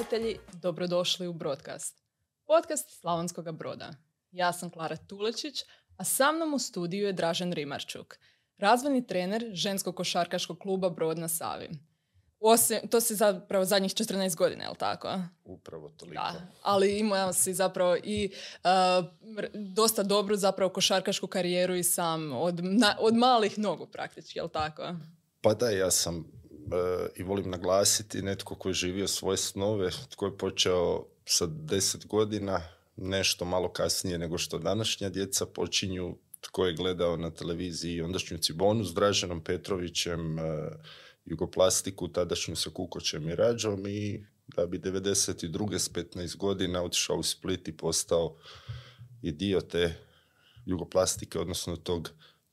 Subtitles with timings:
[0.00, 2.02] prijatelji, dobrodošli u Broadcast.
[2.46, 3.90] Podcast Slavonskog broda.
[4.32, 5.64] Ja sam Klara Tulečić,
[5.96, 8.18] a sa mnom u studiju je Dražen Rimarčuk,
[8.58, 11.68] razvojni trener ženskog košarkaškog kluba Brod na Savi.
[12.38, 15.20] Osim, to si zapravo zadnjih 14 godina, je li tako?
[15.44, 16.22] Upravo toliko.
[16.22, 18.30] Da, ali imao si zapravo i
[18.64, 18.70] uh,
[19.54, 22.60] dosta dobru zapravo košarkašku karijeru i sam od,
[22.98, 24.82] od malih nogu praktički, je li tako?
[25.40, 26.39] Pa da, ja sam
[27.16, 32.60] i volim naglasiti netko koji je živio svoje snove, tko je počeo sa 10 godina,
[32.96, 38.84] nešto malo kasnije nego što današnja djeca počinju, tko je gledao na televiziji ondašnju Cibonu
[38.84, 40.44] s Draženom Petrovićem, uh,
[41.24, 45.78] Jugoplastiku, tadašnju sa Kukoćem i Rađom i da bi 92.
[45.78, 48.36] s 15 godina otišao u Split i postao
[49.22, 49.94] i dio te
[50.66, 52.10] Jugoplastike, odnosno tog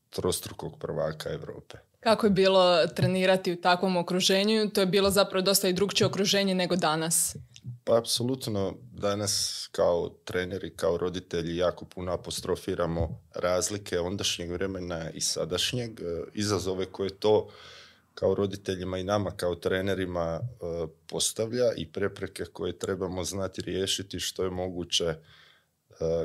[0.09, 1.86] trostrukog prvaka Europe.
[1.99, 4.69] Kako je bilo trenirati u takvom okruženju?
[4.69, 7.35] To je bilo zapravo dosta i drugčije okruženje nego danas.
[7.83, 15.99] Pa apsolutno danas kao treneri, kao roditelji jako puno apostrofiramo razlike ondašnjeg vremena i sadašnjeg,
[16.33, 17.49] izazove koje to
[18.13, 24.43] kao roditeljima i nama kao trenerima e, postavlja i prepreke koje trebamo znati riješiti što
[24.43, 25.17] je moguće e,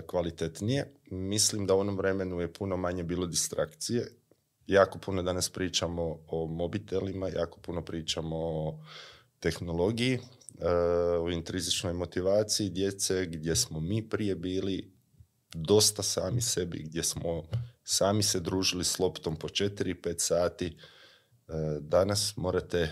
[0.06, 0.94] kvalitetnije.
[1.10, 4.08] Mislim da u onom vremenu je puno manje bilo distrakcije.
[4.66, 8.78] Jako puno danas pričamo o mobitelima, jako puno pričamo o
[9.40, 10.20] tehnologiji, e,
[11.20, 14.92] o intrizičnoj motivaciji djece, gdje smo mi prije bili
[15.54, 17.42] dosta sami sebi, gdje smo
[17.84, 20.76] sami se družili s loptom po 4-5 sati,
[21.48, 22.90] E, danas morate e,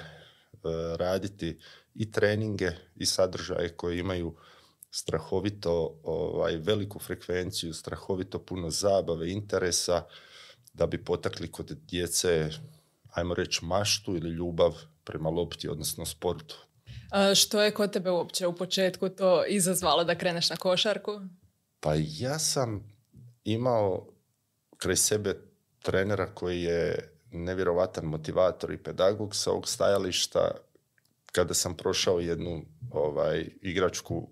[0.97, 1.59] raditi
[1.95, 4.37] i treninge i sadržaje koji imaju
[4.91, 10.03] strahovito ovaj, veliku frekvenciju, strahovito puno zabave, interesa,
[10.81, 12.51] da bi potakli kod djece,
[13.13, 16.67] ajmo reći, maštu ili ljubav prema lopti, odnosno sportu.
[17.11, 21.21] A što je kod tebe uopće u početku to izazvalo da kreneš na košarku?
[21.81, 22.93] Pa ja sam
[23.45, 24.07] imao
[24.77, 25.35] kraj sebe
[25.83, 30.51] trenera koji je nevjerovatan motivator i pedagog sa ovog stajališta
[31.33, 34.29] kada sam prošao jednu ovaj, igračku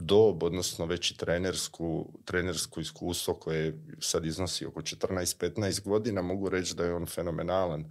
[0.00, 6.74] dob, odnosno već i trenersku, trenersku iskustvo koje sad iznosi oko 14-15 godina, mogu reći
[6.74, 7.84] da je on fenomenalan.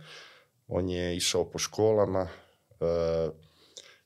[0.67, 2.29] On je išao po školama, e,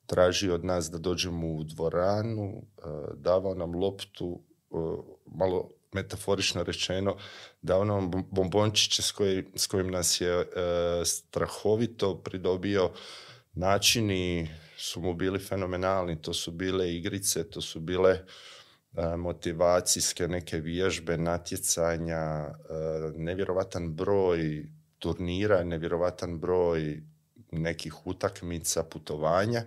[0.06, 2.82] tražio od nas da dođemo u dvoranu, e,
[3.16, 4.42] davao nam loptu,
[4.72, 4.76] e,
[5.26, 7.16] malo metaforično rečeno,
[7.62, 9.14] dao nam bombončiće s,
[9.56, 10.46] s kojim nas je
[11.06, 12.92] strahovito pridobio
[13.54, 14.50] načini
[14.84, 21.18] su mu bili fenomenalni, to su bile igrice, to su bile e, motivacijske neke vježbe,
[21.18, 22.54] natjecanja, e,
[23.16, 24.66] nevjerovatan broj
[25.00, 27.02] turnira, nevjerovatan broj
[27.52, 29.64] nekih utakmica, putovanja.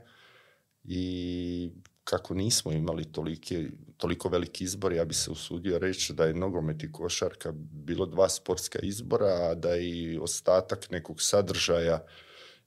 [0.84, 1.70] I
[2.04, 6.82] kako nismo imali toliki, toliko veliki izbor, ja bi se usudio reći da je nogomet
[6.82, 12.04] i košarka bilo dva sportska izbora, a da i ostatak nekog sadržaja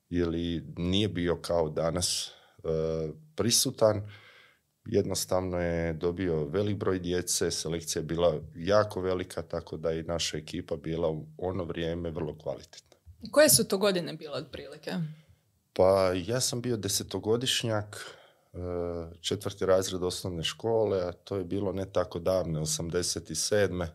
[0.09, 2.38] ili nije bio kao danas
[3.35, 4.09] prisutan.
[4.85, 10.37] Jednostavno je dobio velik broj djece, selekcija je bila jako velika, tako da je naša
[10.37, 12.97] ekipa bila u ono vrijeme vrlo kvalitetna.
[13.31, 14.91] Koje su to godine bile otprilike?
[15.73, 18.15] Pa ja sam bio desetogodišnjak,
[19.21, 23.87] četvrti razred osnovne škole, a to je bilo ne tako davne, 87.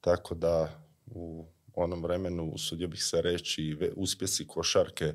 [0.00, 5.12] Tako da u onom vremenu, usudio bih se reći, uspjesi košarke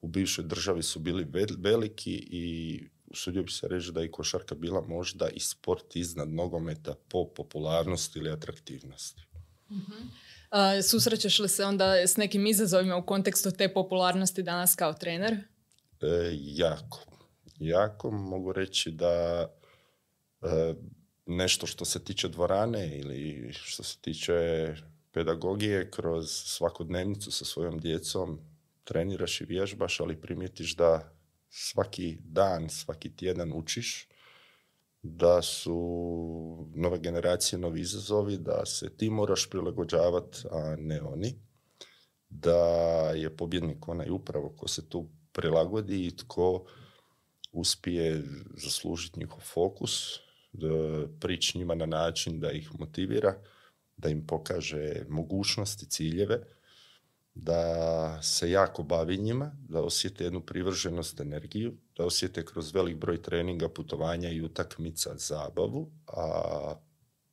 [0.00, 1.26] u bivšoj državi su bili
[1.58, 6.94] veliki i usudio bih se reći da je košarka bila možda i sport iznad nogometa
[7.08, 9.22] po popularnosti ili atraktivnosti.
[9.68, 15.32] uh susrećeš li se onda s nekim izazovima u kontekstu te popularnosti danas kao trener?
[15.32, 17.08] E, jako
[17.58, 18.10] jako.
[18.10, 19.46] Mogu reći da
[20.42, 20.74] e,
[21.26, 24.34] nešto što se tiče dvorane ili što se tiče
[25.12, 28.40] pedagogije kroz svakodnevnicu sa svojom djecom
[28.88, 31.12] treniraš i vježbaš, ali primijetiš da
[31.48, 34.08] svaki dan, svaki tjedan učiš,
[35.02, 35.76] da su
[36.74, 41.34] nove generacije novi izazovi, da se ti moraš prilagođavati, a ne oni,
[42.28, 42.60] da
[43.14, 46.64] je pobjednik onaj upravo ko se tu prilagodi i tko
[47.52, 48.22] uspije
[48.56, 50.18] zaslužiti njihov fokus,
[50.52, 50.68] da
[51.20, 53.34] prići njima na način da ih motivira,
[53.96, 56.57] da im pokaže mogućnosti, ciljeve,
[57.42, 63.22] da se jako bavi njima, da osjete jednu privrženost, energiju, da osjete kroz velik broj
[63.22, 66.74] treninga, putovanja i utakmica zabavu, a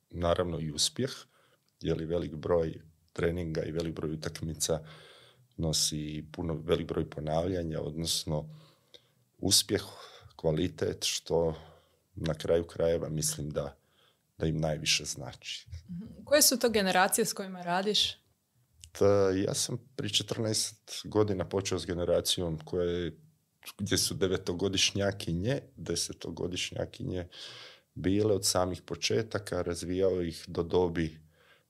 [0.09, 1.11] naravno i uspjeh,
[1.81, 2.81] jer velik broj
[3.13, 4.79] treninga i velik broj utakmica
[5.57, 8.49] nosi puno velik broj ponavljanja, odnosno
[9.37, 9.83] uspjeh
[10.35, 11.55] kvalitet, što
[12.15, 13.77] na kraju krajeva mislim da,
[14.37, 15.67] da im najviše znači.
[16.23, 18.24] Koje su to generacije s kojima radiš?
[19.45, 23.17] Ja sam pri 14 godina počeo s generacijom koje,
[23.77, 27.27] gdje su devetogodišnjakinje, desetogodišnjakinje
[27.95, 31.19] bile od samih početaka, razvijao ih do dobi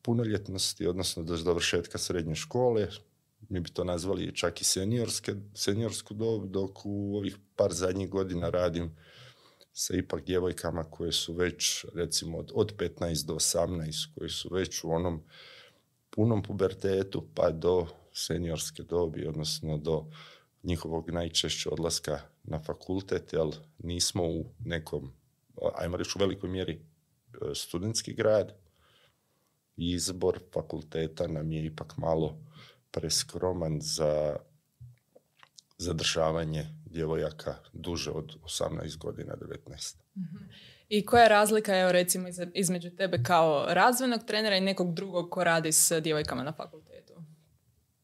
[0.01, 2.87] punoljetnosti, odnosno do završetka srednje škole.
[3.49, 8.49] Mi bi to nazvali čak i seniorske, seniorsku dob, dok u ovih par zadnjih godina
[8.49, 8.95] radim
[9.73, 14.83] sa ipak djevojkama koje su već recimo od, od 15 do 18, koje su već
[14.83, 15.23] u onom
[16.15, 20.05] punom pubertetu pa do seniorske dobi, odnosno do
[20.63, 23.47] njihovog najčešće odlaska na fakultet, jer
[23.77, 25.11] nismo u nekom,
[25.75, 28.53] ajmo reći u velikoj mjeri, e, studentski grad.
[29.77, 32.37] Izbor fakulteta nam je ipak malo
[32.91, 34.35] preskroman za
[35.77, 39.95] zadržavanje djevojaka duže od 18 godina, 19.
[40.89, 45.43] I koja je razlika, evo recimo, između tebe kao razvojnog trenera i nekog drugog ko
[45.43, 47.13] radi s djevojkama na fakultetu?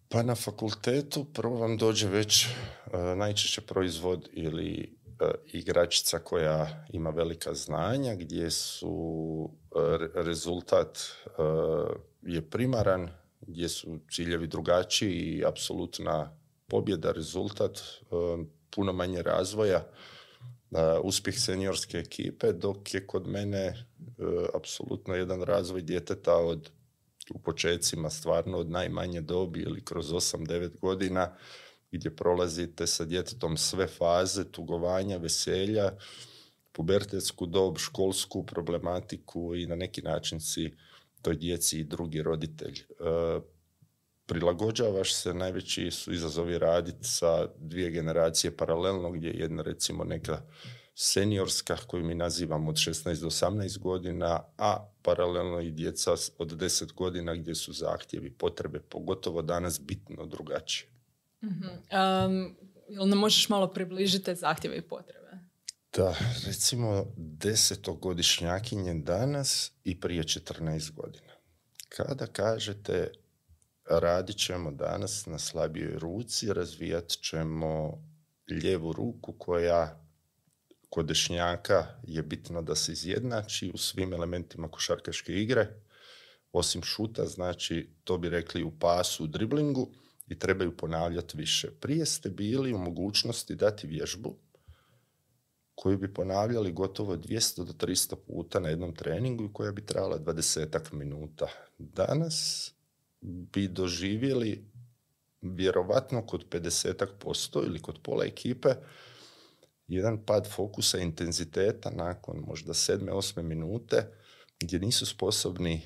[0.09, 7.09] Pa na fakultetu prvo vam dođe već uh, najčešće proizvod ili uh, igračica koja ima
[7.09, 10.99] velika znanja, gdje su e, rezultat
[12.21, 13.09] je primaran,
[13.41, 16.37] gdje su ciljevi drugačiji i apsolutna
[16.67, 17.79] pobjeda, rezultat,
[18.75, 19.83] puno manje razvoja
[21.03, 23.75] uspjeh seniorske ekipe, dok je kod mene e,
[24.53, 26.71] apsolutno jedan razvoj djeteta od
[27.33, 31.35] u počecima stvarno od najmanje dobi ili kroz 8-9 godina
[31.91, 35.91] gdje prolazite sa djetetom sve faze tugovanja, veselja,
[36.71, 40.73] pubertetsku dob, školsku problematiku i na neki način si
[41.21, 42.83] toj djeci i drugi roditelj.
[44.31, 50.41] Prilagođavaš se, najveći su izazovi raditi sa dvije generacije paralelno, gdje je jedna recimo neka
[50.95, 56.93] seniorska koju mi nazivamo od 16 do 18 godina, a paralelno i djeca od 10
[56.93, 60.89] godina gdje su zahtjevi, potrebe, pogotovo danas bitno drugačije.
[61.43, 62.55] Mm-hmm.
[62.89, 65.39] jel nam možeš malo približiti zahtjeve i potrebe?
[65.97, 71.33] Da, recimo desetogodišnjakinje danas i prije 14 godina.
[71.89, 73.11] Kada kažete
[73.99, 78.03] radit ćemo danas na slabijoj ruci, razvijat ćemo
[78.47, 80.01] lijevu ruku koja
[80.89, 85.67] kod dešnjaka je bitno da se izjednači u svim elementima košarkaške igre,
[86.51, 89.91] osim šuta, znači to bi rekli u pasu, u driblingu
[90.27, 91.71] i trebaju ponavljati više.
[91.79, 94.35] Prije ste bili u mogućnosti dati vježbu
[95.75, 100.19] koju bi ponavljali gotovo 200 do 300 puta na jednom treningu i koja bi trajala
[100.19, 101.47] 20 minuta.
[101.77, 102.71] Danas
[103.21, 104.71] bi doživjeli
[105.41, 108.69] vjerovatno kod 50% ili kod pola ekipe
[109.87, 114.07] jedan pad fokusa intenziteta nakon možda sedme, osme minute
[114.59, 115.81] gdje nisu sposobni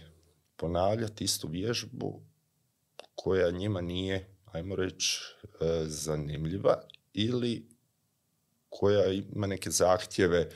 [0.56, 2.22] ponavljati istu vježbu
[3.16, 6.82] koja njima nije, ajmo reći, e, zanimljiva
[7.14, 7.70] ili
[8.70, 10.50] koja ima neke zahtjeve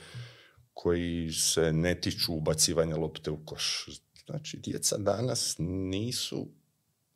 [0.74, 3.88] koji se ne tiču ubacivanja lopte u koš.
[4.26, 6.48] Znači, djeca danas nisu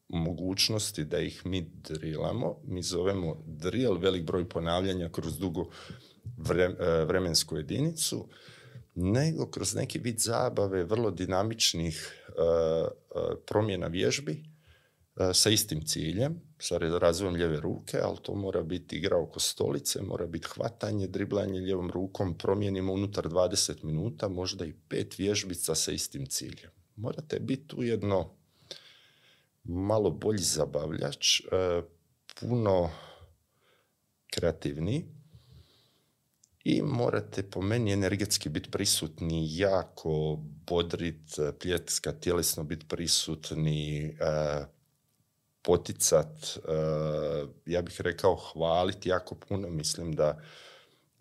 [0.08, 2.56] mogućnosti da ih mi drilamo.
[2.64, 5.70] Mi zovemo drill, velik broj ponavljanja kroz dugo
[6.38, 8.28] E, vremensku jedinicu,
[8.94, 12.88] nego kroz neki vid zabave vrlo dinamičnih e, e,
[13.46, 14.44] promjena vježbi
[15.34, 20.26] sa istim ciljem, sa razvojem lijeve ruke, ali to mora biti igra oko stolice, mora
[20.26, 26.26] biti hvatanje, driblanje lijevom rukom, promijenimo unutar 20 minuta, možda i pet vježbica sa istim
[26.26, 26.70] ciljem.
[26.96, 28.30] Morate biti ujedno
[29.64, 31.40] malo bolji zabavljač,
[32.40, 32.90] puno
[34.34, 35.04] kreativniji,
[36.64, 44.64] i morate po meni energetski biti prisutni, jako bodrit, pljetska, tjelesno biti prisutni, e,
[45.62, 46.72] poticat, e,
[47.66, 49.68] ja bih rekao hvaliti jako puno.
[49.68, 50.40] Mislim da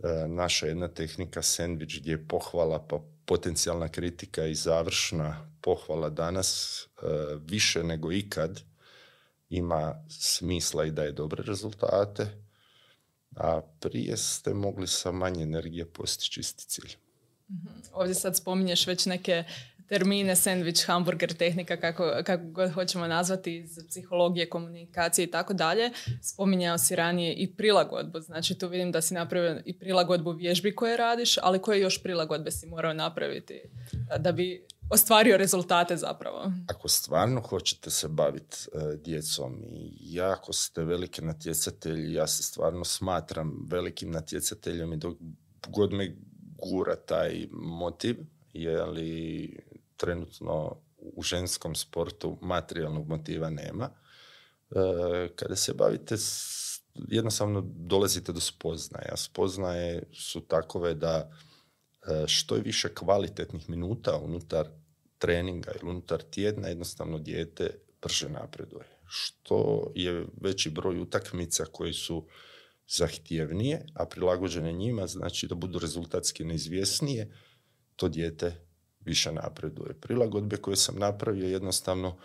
[0.03, 6.81] e, naša jedna tehnika sandvič gdje je pohvala pa potencijalna kritika i završna pohvala danas
[7.45, 8.61] više nego ikad
[9.49, 12.43] ima smisla i daje dobre rezultate
[13.35, 16.95] a prije ste mogli sa manje energije postići isti cilj.
[17.49, 17.67] Mhm.
[17.93, 19.43] Ovdje sad spominješ već neke
[19.87, 25.91] termine, sandvič, hamburger, tehnika, kako, kako god hoćemo nazvati iz psihologije, komunikacije i tako dalje.
[26.21, 30.97] Spominjao si ranije i prilagodbu, znači tu vidim da si napravio i prilagodbu vježbi koje
[30.97, 33.61] radiš, ali koje još prilagodbe si morao napraviti
[34.19, 36.51] da bi ostvario rezultate zapravo.
[36.67, 42.85] Ako stvarno hoćete se baviti e, djecom i jako ste veliki natjecatelji, ja se stvarno
[42.85, 45.17] smatram velikim natjecateljem i dok
[45.67, 46.15] god me
[46.57, 48.15] gura taj motiv,
[48.53, 49.57] je li
[49.97, 53.89] trenutno u ženskom sportu materijalnog motiva nema.
[54.71, 56.15] E, kada se bavite,
[56.95, 59.17] jednostavno dolazite do spoznaja.
[59.17, 61.31] Spoznaje su takove da
[62.07, 64.67] e, što je više kvalitetnih minuta unutar
[65.23, 67.69] treninga ili unutar tjedna, jednostavno dijete
[68.01, 68.85] brže napreduje.
[69.07, 72.27] Što je veći broj utakmica koji su
[72.87, 77.31] zahtjevnije, a prilagođene njima, znači da budu rezultatski neizvjesnije,
[77.95, 78.65] to dijete
[78.99, 79.93] više napreduje.
[80.01, 82.17] Prilagodbe koje sam napravio jednostavno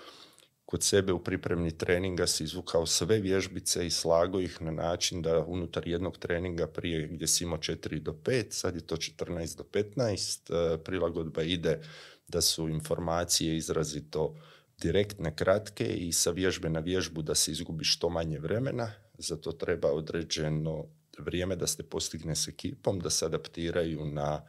[0.64, 5.44] kod sebe u pripremni treninga si izvukao sve vježbice i slago ih na način da
[5.44, 9.64] unutar jednog treninga prije gdje si imao 4 do 5, sad je to 14 do
[9.72, 11.80] 15, e, prilagodba ide
[12.28, 14.35] da su informacije izrazito
[14.80, 19.52] direktne, kratke i sa vježbe na vježbu da se izgubi što manje vremena, za to
[19.52, 20.85] treba određeno
[21.18, 24.42] vrijeme da se postigne s ekipom, da se adaptiraju na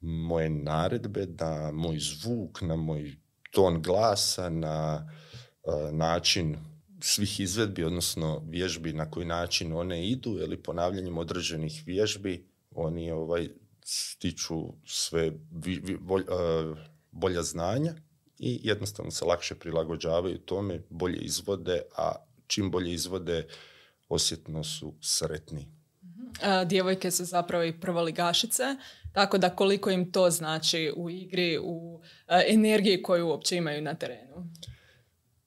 [0.00, 3.16] moje naredbe, na moj zvuk, na moj
[3.50, 5.08] ton glasa, na
[5.62, 6.56] uh, način
[7.00, 13.48] svih izvedbi, odnosno vježbi na koji način one idu ili ponavljanjem određenih vježbi oni ovaj
[13.88, 15.98] stiču sve vi,
[17.10, 17.94] bolja znanja
[18.38, 22.12] i jednostavno se lakše prilagođavaju tome, bolje izvode, a
[22.46, 23.46] čim bolje izvode
[24.08, 25.68] osjetno su sretni.
[26.66, 28.62] djevojke su zapravo i prvoligašice,
[29.12, 32.00] tako da koliko im to znači u igri, u
[32.48, 34.50] energiji koju uopće imaju na terenu?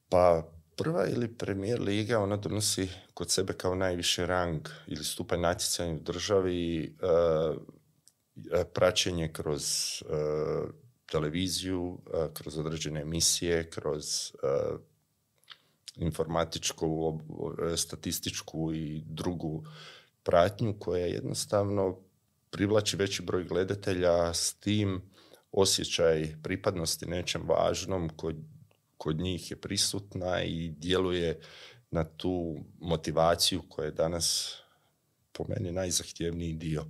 [0.10, 5.94] Pa prva ili premijer liga, ona donosi kod sebe kao najviši rang ili stupanj natjecanja
[5.94, 6.96] u državi
[8.74, 9.64] praćenje kroz
[11.06, 12.00] televiziju,
[12.34, 14.06] kroz određene emisije, kroz
[15.96, 17.20] informatičku,
[17.78, 19.64] statističku i drugu
[20.24, 21.98] pratnju koja jednostavno
[22.50, 25.02] privlači veći broj gledatelja s tim
[25.52, 28.36] osjećaj pripadnosti nečem važnom kod,
[28.98, 31.40] kod njih je prisutna i djeluje
[31.92, 34.58] na tu motivaciju koja je danas
[35.32, 36.86] po meni najzahtjevniji dio.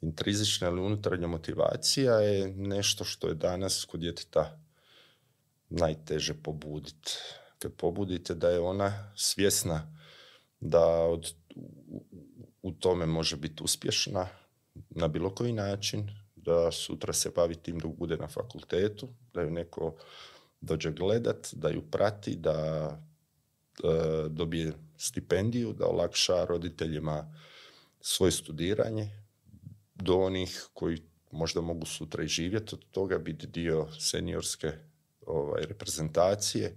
[0.00, 4.58] Intrizična ili unutarnja motivacija je nešto što je danas kod djeteta
[5.68, 7.12] najteže pobuditi
[7.58, 9.96] kad pobudite da je ona svjesna
[10.60, 11.32] da od,
[12.62, 14.28] u, tome može biti uspješna
[14.90, 19.50] na bilo koji način, da sutra se bavi tim dok bude na fakultetu, da ju
[19.50, 19.96] neko
[20.60, 22.88] dođe gledat, da ju prati, da
[23.84, 27.34] e, dobije stipendiju, da olakša roditeljima
[28.00, 29.17] svoje studiranje
[29.98, 34.72] do onih koji možda mogu sutra i živjeti od toga, biti dio seniorske
[35.26, 36.74] ovaj, reprezentacije,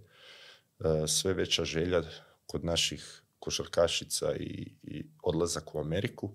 [0.83, 2.01] E, sve veća želja
[2.45, 6.31] kod naših košarkašica i, i odlazak u Ameriku.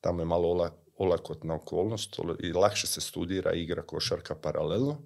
[0.00, 5.02] Tamo je malo olakotna okolnost i lakše se studira igra košarka paralelno.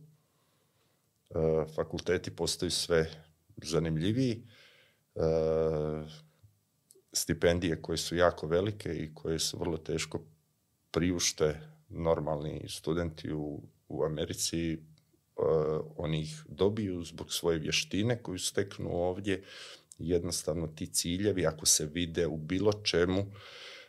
[1.30, 1.34] E,
[1.74, 3.10] fakulteti postaju sve
[3.56, 4.42] zanimljiviji.
[5.14, 5.20] E,
[7.12, 10.20] stipendije koje su jako velike i koje su vrlo teško
[10.94, 14.78] priušte normalni studenti u, u Americi
[15.36, 19.42] Eh, oni ih dobiju zbog svoje vještine koju steknu ovdje.
[19.98, 23.32] Jednostavno ti ciljevi, ako se vide u bilo čemu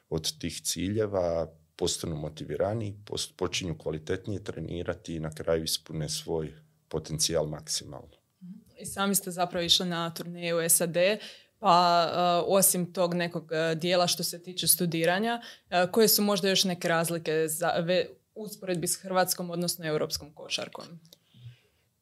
[0.10, 2.96] od tih ciljeva, postanu motivirani,
[3.38, 6.54] počinju kvalitetnije trenirati i na kraju ispune svoj
[6.90, 8.16] potencijal maksimalno.
[8.78, 10.98] I sami ste zapravo išli na turneju SAD,
[11.60, 15.42] pa eh, osim tog nekog eh, dijela što se tiče studiranja,
[15.92, 17.72] koje su možda još neke razlike za,
[18.36, 20.86] usporedbi s hrvatskom, odnosno europskom košarkom?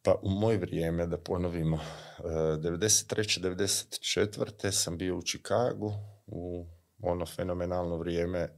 [0.02, 1.80] Pa u moje vrijeme, da ponovimo,
[2.20, 3.38] 93.
[3.38, 4.72] Eh, 94.
[4.72, 5.94] sam bio u Čikagu
[6.28, 6.66] u
[7.02, 8.50] ono fenomenalno vrijeme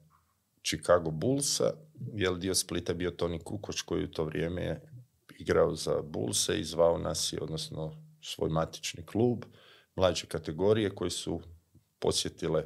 [0.63, 1.73] Chicago Bullsa,
[2.13, 4.81] jer dio Splita bio Toni Kukoč koji u to vrijeme je
[5.39, 9.45] igrao za Bullse i zvao nas je, odnosno svoj matični klub,
[9.95, 11.41] mlađe kategorije koji su
[11.99, 12.63] posjetile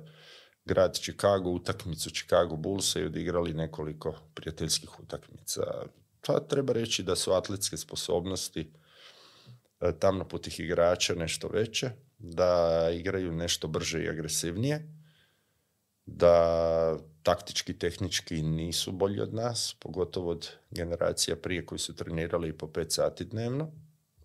[0.65, 5.61] grad Chicago, utakmicu Chicago Bullsa i odigrali nekoliko prijateljskih utakmica
[6.25, 8.71] pa treba reći da su atletske sposobnosti
[9.79, 14.93] e, tamnoputih igrača nešto veće, da igraju nešto brže i agresivnije,
[16.05, 22.67] da taktički, tehnički nisu bolji od nas, pogotovo od generacija prije koji su trenirali po
[22.67, 23.71] pet sati dnevno.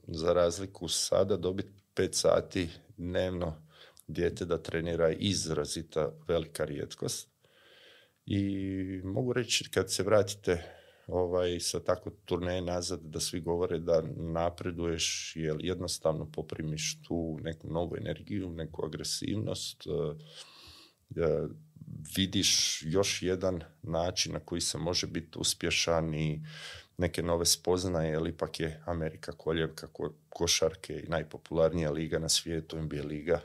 [0.07, 3.65] Za razliku sada dobiti pet sati dnevno
[4.07, 7.29] dijete da trenira izrazita velika rijetkost.
[8.27, 8.43] I
[9.05, 10.63] mogu reći kad se vratite
[11.07, 17.69] ovaj, sa tako turneje nazad da svi govore da napreduješ jer jednostavno poprimiš tu neku
[17.69, 19.91] novu energiju, neku agresivnost, e,
[21.21, 21.49] e,
[22.17, 26.43] vidiš još jedan način na koji se može biti uspješan i
[26.99, 32.83] neke nove spoznaje, jer ipak je Amerika koljevka ko, košarke i najpopularnija liga na svijetu,
[32.83, 33.41] NBA liga,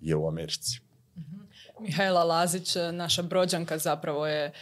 [0.00, 0.80] je u Americi.
[1.16, 1.42] mm
[1.80, 4.52] Mihajla Lazić, naša brođanka zapravo je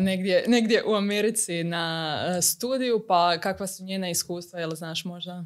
[0.00, 5.44] negdje, negdje u Americi na studiju, pa kakva su njena iskustva, jel znaš možda?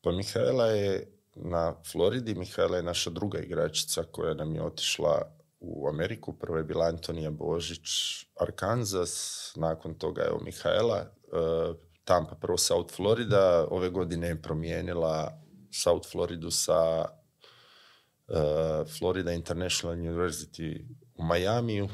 [0.00, 5.88] Pa Mihajla je na Floridi, Mihajla je naša druga igračica koja nam je otišla u
[5.88, 6.32] Ameriku.
[6.32, 7.88] Prvo je bila Antonija Božić,
[8.40, 11.17] Arkansas, nakon toga je Mihajla, uh,
[12.04, 17.04] Tampa, prvo South Florida, ove godine je promijenila South Floridu sa
[18.28, 21.88] uh, Florida International University u Majamiju.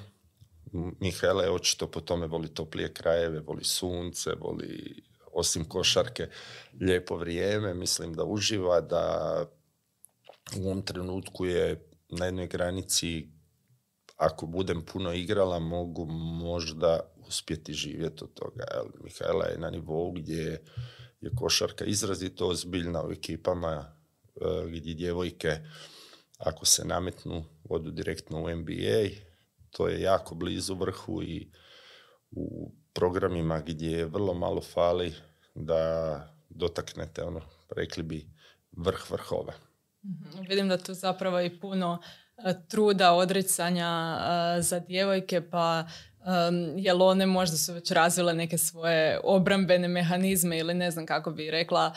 [1.00, 6.28] Mihajla je očito po tome voli toplije krajeve, voli sunce, voli osim košarke
[6.80, 7.74] lijepo vrijeme.
[7.74, 9.46] Mislim da uživa, da
[10.56, 13.28] u ovom trenutku je na jednoj granici
[14.16, 16.06] ako budem puno igrala, mogu
[16.42, 18.64] možda uspjeti živjeti od toga.
[19.04, 20.64] Mihajla je na nivou gdje
[21.20, 23.96] je košarka izrazito ozbiljna u ekipama
[24.36, 25.58] e, gdje djevojke
[26.38, 29.08] ako se nametnu odu direktno u NBA,
[29.70, 31.50] to je jako blizu vrhu i
[32.30, 35.14] u programima gdje vrlo malo fali
[35.54, 37.40] da dotaknete ono,
[37.76, 38.30] rekli bi,
[38.72, 39.52] vrh vrhova.
[40.02, 41.98] mm Vidim da tu zapravo i puno
[42.36, 44.18] E, truda, odricanja
[44.58, 45.84] e, za djevojke, pa
[46.76, 51.50] jel one možda su već razvile neke svoje obrambene mehanizme ili ne znam kako bi
[51.50, 51.94] rekla,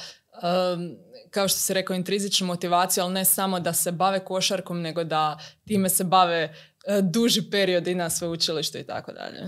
[1.29, 5.39] kao što si rekao, intrizičnu motivaciju, ali ne samo da se bave košarkom, nego da
[5.67, 6.55] time se bave
[6.87, 9.45] e, duži period i na sveučilištu i tako dalje.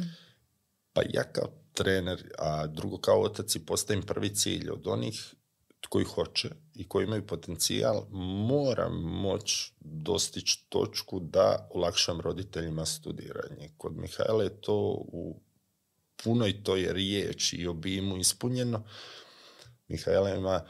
[0.93, 5.33] Pa ja kao trener, a drugo kao otac i postavim prvi cilj od onih
[5.89, 8.05] koji hoće i koji imaju potencijal,
[8.47, 13.69] moram moći dostići točku da olakšam roditeljima studiranje.
[13.77, 15.39] Kod Mihajla je to u
[16.23, 18.83] punoj toj riječi i obimu ispunjeno.
[19.87, 20.65] Mihajla ima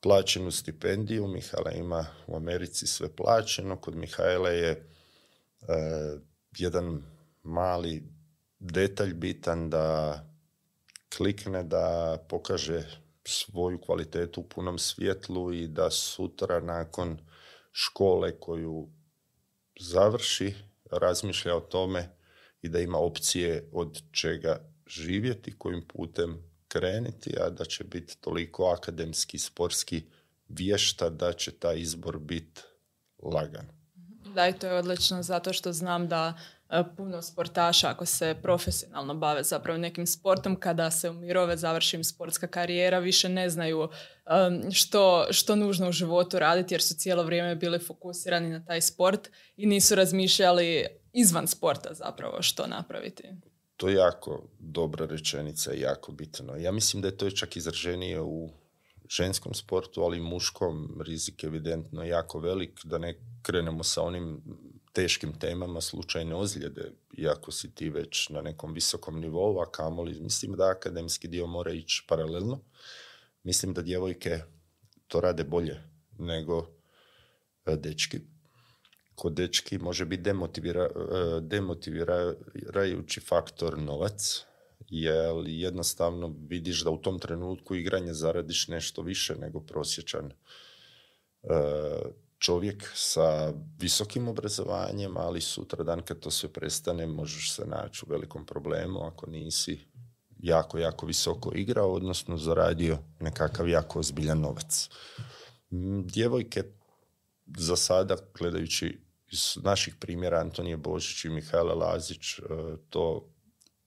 [0.00, 4.84] plaćenu stipendiju, Mihajla ima u Americi sve plaćeno, kod Mihajla je e,
[6.58, 7.02] jedan
[7.42, 8.02] mali
[8.58, 10.18] detalj bitan da
[11.16, 17.18] klikne da pokaže svoju kvalitetu u punom svjetlu i da sutra nakon
[17.72, 18.88] škole koju
[19.80, 20.54] završi
[20.90, 22.16] razmišlja o tome
[22.62, 28.64] i da ima opcije od čega živjeti, kojim putem krenuti, a da će biti toliko
[28.64, 30.02] akademski, sportski
[30.48, 32.60] vješta da će taj izbor biti
[33.22, 33.66] lagan.
[34.34, 36.38] Da, i to je odlično zato što znam da
[36.96, 42.46] puno sportaša ako se profesionalno bave zapravo nekim sportom kada se u mirove završi sportska
[42.46, 43.88] karijera više ne znaju
[44.72, 49.30] što, što nužno u životu raditi jer su cijelo vrijeme bili fokusirani na taj sport
[49.56, 53.22] i nisu razmišljali izvan sporta zapravo što napraviti.
[53.76, 56.56] To je jako dobra rečenica i jako bitno.
[56.56, 58.50] Ja mislim da je to čak izraženije u
[59.16, 64.42] ženskom sportu, ali muškom rizik evidentno jako velik, da ne krenemo sa onim
[64.92, 70.52] teškim temama, slučajne ozljede, iako si ti već na nekom visokom nivou, a kamoli, mislim
[70.56, 72.60] da akademski dio mora ići paralelno.
[73.42, 74.40] Mislim da djevojke
[75.08, 75.80] to rade bolje
[76.18, 76.66] nego
[77.66, 78.20] e, dečki.
[79.14, 84.44] Kod dečki može biti demotivira, e, demotivirajući faktor novac,
[84.88, 90.32] jer jednostavno vidiš da u tom trenutku igranje zaradiš nešto više nego prosječan
[91.42, 91.54] e,
[92.42, 98.10] čovjek sa visokim obrazovanjem, ali sutra dan kad to sve prestane možeš se naći u
[98.10, 99.78] velikom problemu ako nisi
[100.38, 104.88] jako, jako visoko igrao, odnosno zaradio nekakav jako ozbiljan novac.
[105.72, 106.64] Mm, djevojke
[107.46, 108.98] za sada, gledajući
[109.32, 112.42] iz naših primjera Antonije Božić i Mihajla Lazić, e,
[112.90, 113.28] to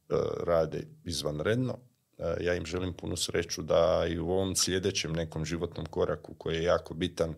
[0.10, 1.78] e, rade izvanredno.
[2.18, 6.56] E, ja im želim punu sreću da i u ovom sljedećem nekom životnom koraku koji
[6.56, 7.36] je jako bitan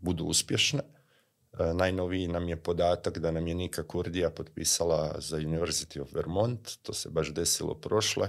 [0.00, 0.80] budu uspješne.
[1.58, 6.76] E, najnoviji nam je podatak da nam je Nika Kurdija potpisala za University of Vermont,
[6.82, 8.28] to se baš desilo prošle,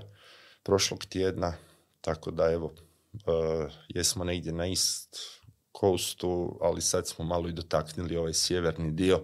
[0.63, 1.53] prošlog tjedna,
[2.01, 2.73] tako da evo,
[3.13, 3.19] e,
[3.87, 5.17] jesmo negdje na East
[5.79, 9.23] Coastu, ali sad smo malo i dotaknuli ovaj sjeverni dio,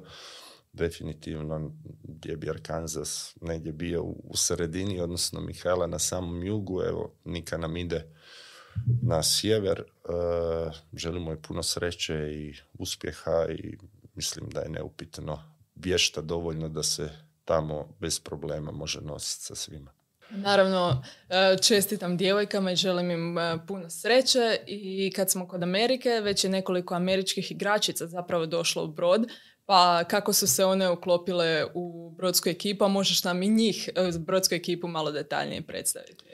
[0.74, 1.72] definitivno
[2.04, 7.78] gdje bi Arkansas negdje bio u sredini, odnosno Mihajla na samom jugu, evo, Nika nam
[7.78, 8.13] ide
[9.02, 9.80] na sjever.
[9.80, 9.84] E,
[10.94, 13.78] želimo je puno sreće i uspjeha i
[14.16, 15.44] mislim da je neupitno
[15.76, 17.10] vješta dovoljno da se
[17.46, 19.92] tamo bez problema može nositi sa svima.
[20.30, 26.10] Naravno, e, čestitam djevojkama i želim im e, puno sreće i kad smo kod Amerike,
[26.10, 29.28] već je nekoliko američkih igračica zapravo došlo u brod,
[29.66, 34.56] Pa kako su se one uklopile u brodsku ekipu, a možeš nam i njih, brodsku
[34.56, 36.26] ekipu, malo detaljnije predstaviti?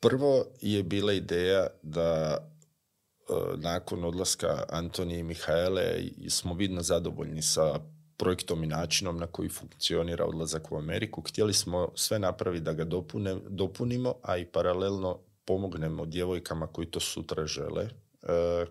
[0.00, 7.80] Prvo je bila ideja da e, nakon odlaska Antonije i Mihaele smo vidno zadovoljni sa
[8.16, 11.22] projektom i načinom na koji funkcionira odlazak u Ameriku.
[11.22, 17.00] Htjeli smo sve napraviti da ga dopune, dopunimo, a i paralelno pomognemo djevojkama koji to
[17.00, 17.90] sutra žele, e,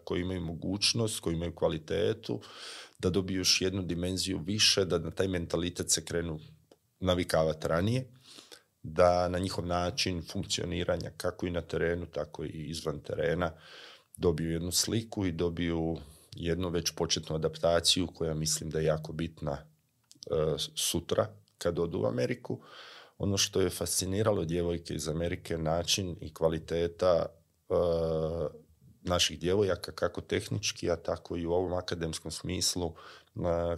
[0.04, 2.42] koji imaju mogućnost, koji imaju kvalitetu,
[3.00, 6.40] da dobiju još jednu dimenziju više, da na taj mentalitet se krenu
[7.00, 8.08] navikavati ranije,
[8.88, 13.52] da na njihov način funkcioniranja kako i na terenu, tako i izvan terena
[14.18, 15.98] dobiju jednu sliku i dobiju
[16.36, 22.06] jednu već početnu adaptaciju koja mislim da je jako bitna e, sutra kad odu u
[22.06, 22.60] Ameriku.
[23.18, 27.74] Ono što je fasciniralo djevojke iz Amerike način i kvaliteta e,
[29.02, 32.94] naših djevojaka kako tehnički, a tako i u ovom akademskom smislu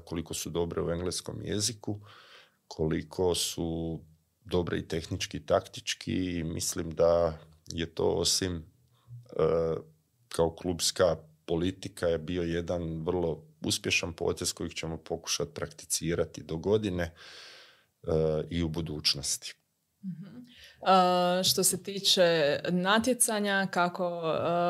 [0.06, 2.00] koliko su dobre u engleskom jeziku,
[2.68, 4.00] koliko su
[4.50, 8.64] dobre i tehnički i taktički i mislim da je to osim e,
[10.28, 17.04] kao klubska politika je bio jedan vrlo uspješan potez kojeg ćemo pokušati prakticirati do godine
[17.04, 17.14] e,
[18.50, 19.54] i u budućnosti.
[20.06, 20.38] Mhm.
[21.44, 24.06] što se tiče natjecanja, kako,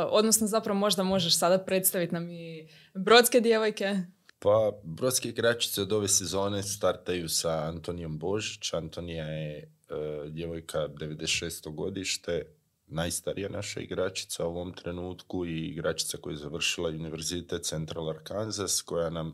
[0.10, 4.00] odnosno zapravo možda možeš sada predstaviti nam i brodske djevojke?
[4.42, 8.74] Pa, brodske igračice od ove sezone startaju sa Antonijom Božić.
[8.74, 11.76] Antonija je uh, djevojka 96.
[11.76, 12.46] godište,
[12.88, 19.10] najstarija naša igračica u ovom trenutku i igračica koja je završila Univerzitet Central Arkansas, koja
[19.10, 19.34] nam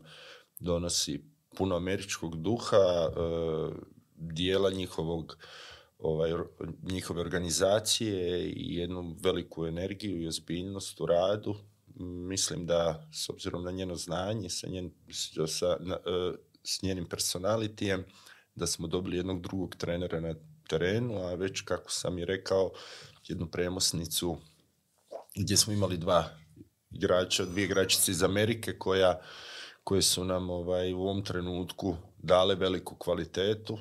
[0.58, 1.24] donosi
[1.56, 3.76] puno američkog duha, uh,
[4.16, 5.38] dijela njihovog
[5.98, 6.32] ovaj,
[6.82, 11.54] njihove organizacije i jednu veliku energiju i ozbiljnost u radu.
[12.04, 14.90] Mislim da, s obzirom na njeno znanje, sa, njen,
[15.46, 16.32] sa, e,
[16.64, 18.04] s njenim personalitijem,
[18.54, 20.34] da smo dobili jednog drugog trenera na
[20.68, 22.70] terenu, a već kako sam i rekao,
[23.28, 24.38] jednu premosnicu
[25.34, 26.30] gdje smo imali dva
[26.90, 29.20] igrača, dvije igračice iz Amerike koja,
[29.84, 33.78] koje su nam ovaj, u ovom trenutku dale veliku kvalitetu,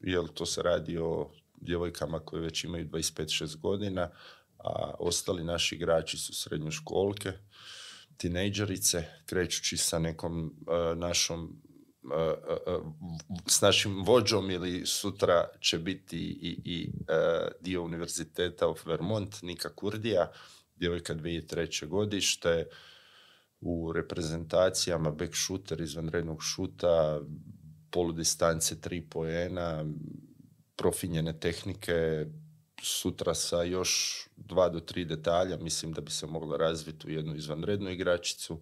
[0.00, 4.10] jer to se radi o djevojkama koje već imaju 25-6 godina,
[4.64, 7.32] a ostali naši igrači su srednjoškolke,
[8.16, 11.62] tinejdžerice, krećući sa nekom uh, našom
[12.02, 12.10] uh,
[12.74, 12.86] uh,
[13.46, 16.92] s našim vođom ili sutra će biti i, i
[17.60, 20.30] dio univerziteta of Vermont, Nika Kurdija,
[20.76, 21.86] djevojka 2003.
[21.86, 22.66] godište,
[23.60, 27.20] u reprezentacijama back shooter izvanrednog šuta,
[27.90, 29.84] poludistance tri poena,
[30.76, 32.26] profinjene tehnike,
[32.82, 37.36] sutra sa još dva do tri detalja, mislim da bi se mogla razviti u jednu
[37.36, 38.60] izvanrednu igračicu.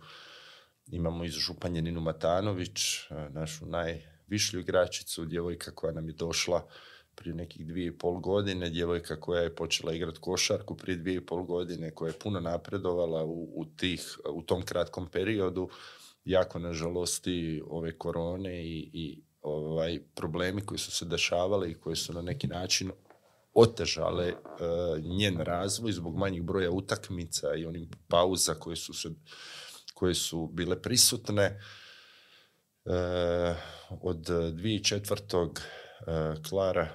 [0.87, 2.81] Imamo iz Županje Ninu Matanović,
[3.31, 6.66] našu najvišlju igračicu, djevojka koja nam je došla
[7.14, 11.26] prije nekih dvije i pol godine, djevojka koja je počela igrati košarku prije dvije i
[11.26, 15.68] pol godine, koja je puno napredovala u, u, tih, u tom kratkom periodu,
[16.24, 22.12] jako nažalosti ove korone i, i ovaj, problemi koji su se dešavali i koji su
[22.12, 22.90] na neki način
[23.54, 29.08] otežale uh, njen razvoj zbog manjih broja utakmica i onim pauza koje su, se,
[29.94, 31.61] koje su bile prisutne.
[32.84, 32.94] Uh,
[34.00, 35.46] od 2004.
[35.46, 36.88] Uh, Klara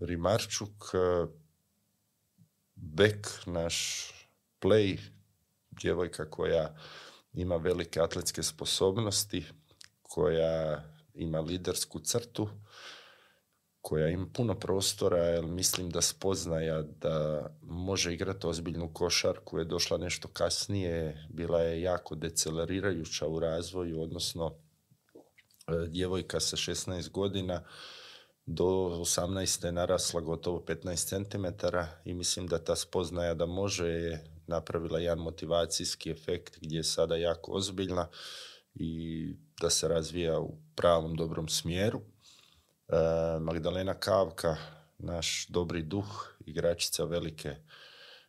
[0.00, 0.84] Rimarčuk,
[2.74, 4.06] Bek, naš
[4.60, 4.98] play,
[5.70, 6.76] djevojka koja
[7.32, 9.44] ima velike atletske sposobnosti,
[10.02, 10.84] koja
[11.14, 12.48] ima lidersku crtu
[13.86, 19.98] koja ima puno prostora, jer mislim da spoznaja da može igrati ozbiljnu košarku je došla
[19.98, 27.64] nešto kasnije, bila je jako decelerirajuća u razvoju, odnosno e, djevojka sa 16 godina
[28.46, 29.64] do 18.
[29.64, 31.46] je narasla gotovo 15 cm
[32.04, 37.16] i mislim da ta spoznaja da može je napravila jedan motivacijski efekt gdje je sada
[37.16, 38.08] jako ozbiljna
[38.74, 42.00] i da se razvija u pravom dobrom smjeru.
[42.88, 42.96] E,
[43.40, 44.56] Magdalena Kavka,
[44.98, 47.56] naš dobri duh, igračica velike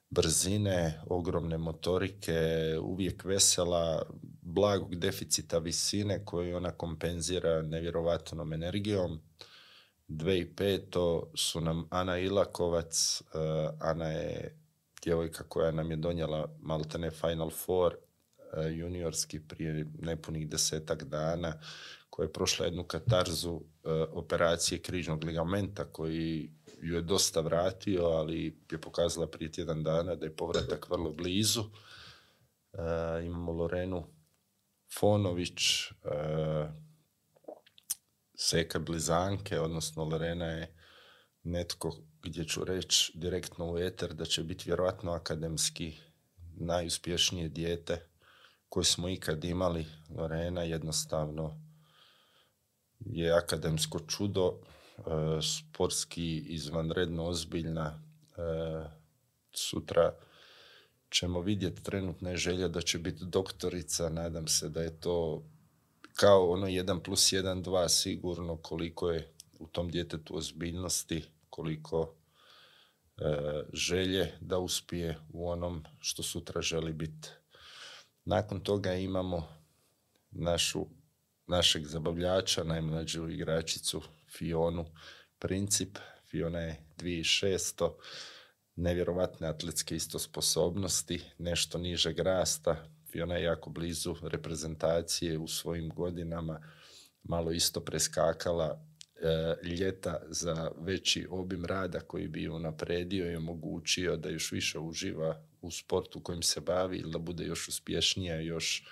[0.09, 2.39] brzine, ogromne motorike,
[2.81, 4.01] uvijek vesela,
[4.41, 9.21] blagog deficita visine koju ona kompenzira nevjerovatnom energijom.
[10.07, 11.23] 2005.
[11.35, 14.57] su nam Ana Ilakovac, uh, Ana je
[15.03, 17.95] djevojka koja nam je donijela maltene Final Four
[18.53, 21.53] E, juniorski prije nepunih desetak dana,
[22.17, 26.51] koja je prošla jednu katarzu e, operacije križnog ligamenta koji
[26.81, 31.63] ju je dosta vratio, ali je pokazala prije tjedan dana da je povratak vrlo blizu.
[31.63, 34.07] E, imamo Lorenu
[34.99, 35.93] Fonović, e,
[38.35, 40.75] Seka Blizanke, odnosno Lorena je
[41.43, 45.97] netko gdje ću reći direktno u eter da će biti vjerojatno akademski
[46.55, 48.07] najuspješnije dijete
[48.69, 49.85] koje smo ikad imali.
[50.09, 51.66] Lorena jednostavno
[53.11, 54.53] je akademsko čudo,
[54.97, 55.01] e,
[55.41, 58.03] sportski izvanredno ozbiljna.
[58.37, 58.41] E,
[59.51, 60.13] sutra
[61.09, 65.43] ćemo vidjeti trenutne želje da će biti doktorica, nadam se da je to
[66.13, 72.15] kao ono 1 plus 1, 2 sigurno koliko je u tom djetetu ozbiljnosti, koliko
[73.17, 73.23] e,
[73.73, 77.29] želje da uspije u onom što sutra želi biti.
[78.25, 79.47] Nakon toga imamo
[80.31, 80.85] našu,
[81.47, 84.01] našeg zabavljača, najmlađu igračicu
[84.37, 84.85] Fionu
[85.39, 85.97] Princip.
[86.29, 87.91] Fiona je 2600,
[88.75, 92.75] nevjerovatne atletske isto sposobnosti, nešto nižeg rasta.
[93.11, 96.61] Fiona je jako blizu reprezentacije u svojim godinama,
[97.23, 104.17] malo isto preskakala e, ljeta za veći obim rada koji bi ju napredio i omogućio
[104.17, 108.87] da još više uživa u sportu kojim se bavi ili da bude još uspješnija, još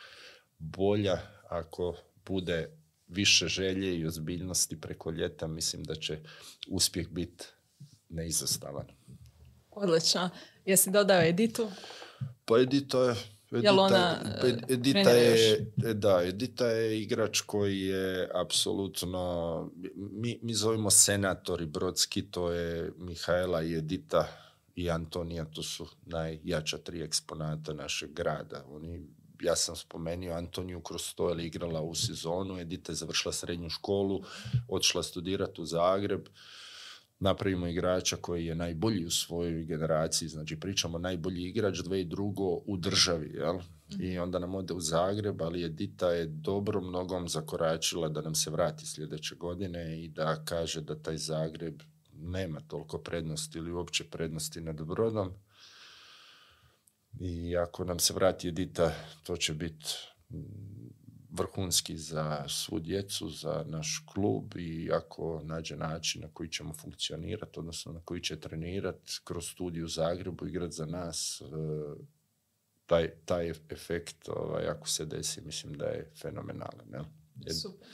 [0.57, 1.17] bolja
[1.49, 1.95] ako
[2.27, 2.69] bude
[3.07, 6.19] više želje i ozbiljnosti preko ljeta, mislim da će
[6.67, 7.45] uspjeh biti
[8.09, 8.87] neizostavan.
[9.71, 10.29] Odlično.
[10.65, 11.71] Jesi dodao Editu?
[12.45, 13.15] Pa Edita je
[13.51, 14.17] Edita, ona,
[14.69, 22.51] Edita je, da, Edita je igrač koji je apsolutno, mi, mi zovemo senatori Brodski, to
[22.51, 24.27] je Mihajla i Edita
[24.75, 28.65] i Antonija, to su najjača tri eksponata našeg grada.
[28.69, 29.07] Oni,
[29.41, 34.21] ja sam spomenuo Antoniju kroz to, je igrala u sezonu, Edita je završila srednju školu,
[34.67, 36.27] otišla studirati u Zagreb,
[37.19, 42.61] napravimo igrača koji je najbolji u svojoj generaciji, znači pričamo najbolji igrač, dve i drugo
[42.65, 43.59] u državi, jel?
[43.99, 48.49] I onda nam ode u Zagreb, ali Edita je dobro mnogom zakoračila da nam se
[48.49, 51.81] vrati sljedeće godine i da kaže da taj Zagreb
[52.13, 55.33] nema toliko prednosti ili uopće prednosti nad Brodom.
[57.19, 58.91] I ako nam se vrati Edita,
[59.23, 59.85] to će biti
[61.37, 67.59] vrhunski za svu djecu, za naš klub i ako nađe način na koji ćemo funkcionirati,
[67.59, 71.45] odnosno na koji će trenirati kroz studiju u Zagrebu, igrati za nas, e,
[72.85, 76.87] taj, taj efekt, ovaj, ako se desi, mislim da je fenomenalan.
[76.89, 77.53] Ne?
[77.53, 77.87] Super.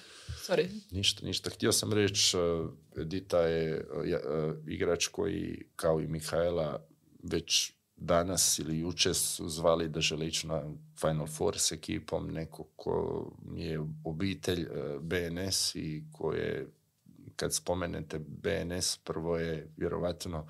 [0.47, 0.67] Sorry.
[0.91, 1.49] Ništa, ništa.
[1.49, 3.83] Htio sam reći, e, Edita je e,
[4.67, 6.87] igrač koji, kao i Mihajla,
[7.23, 10.63] već danas ili jučer su zvali da žele ići na
[11.01, 16.67] Final Four s ekipom, neko ko je obitelj e, BNS i koje,
[17.35, 20.47] kad spomenete BNS, prvo je vjerovatno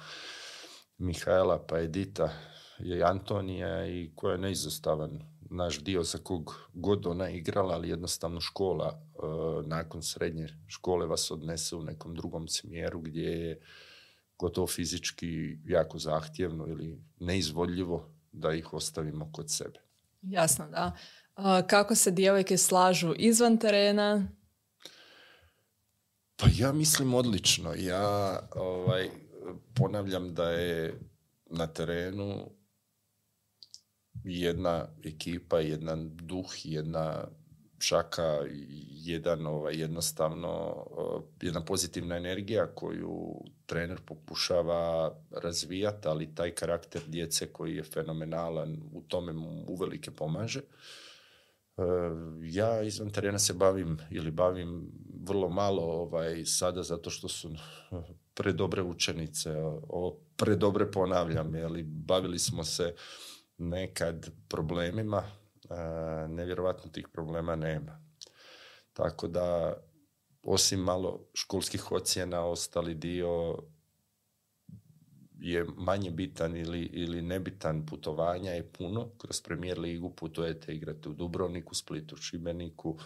[0.98, 2.34] Mihajla pa Edita
[2.80, 8.42] je Antonija i koja je neizostavan naš dio za kog god ona igrala, ali jednostavno
[8.42, 9.18] škola e,
[9.68, 13.60] nakon srednje škole vas odnese u nekom drugom smjeru gdje je
[14.41, 19.80] gotovo fizički jako zahtjevno ili neizvodljivo da ih ostavimo kod sebe.
[20.21, 20.97] Jasno, da.
[21.67, 24.27] kako se djevojke slažu izvan terena?
[26.36, 27.73] Pa ja mislim odlično.
[27.73, 29.10] Ja ovaj,
[29.75, 30.99] ponavljam da je
[31.45, 32.49] na terenu
[34.23, 37.27] jedna ekipa, jedan duh, jedna
[37.82, 38.39] šaka
[38.89, 40.86] jedan ovaj, jednostavno
[41.41, 49.02] jedna pozitivna energija koju trener pokušava razvijati, ali taj karakter djece koji je fenomenalan u
[49.02, 50.60] tome mu uvelike pomaže.
[50.60, 51.84] E,
[52.41, 54.91] ja izvan terena se bavim ili bavim
[55.24, 57.50] vrlo malo ovaj, sada zato što su
[58.34, 59.56] predobre učenice,
[59.88, 62.96] ovo predobre ponavljam, ali bavili smo se
[63.58, 65.24] nekad problemima,
[66.29, 68.01] nevjerojatno tih problema nema.
[68.93, 69.77] Tako da,
[70.43, 73.57] osim malo školskih ocjena, ostali dio
[75.41, 79.10] je manje bitan ili, ili nebitan putovanja je puno.
[79.17, 82.97] Kroz premijer ligu putujete, igrate u Dubrovniku, Splitu, Šibeniku,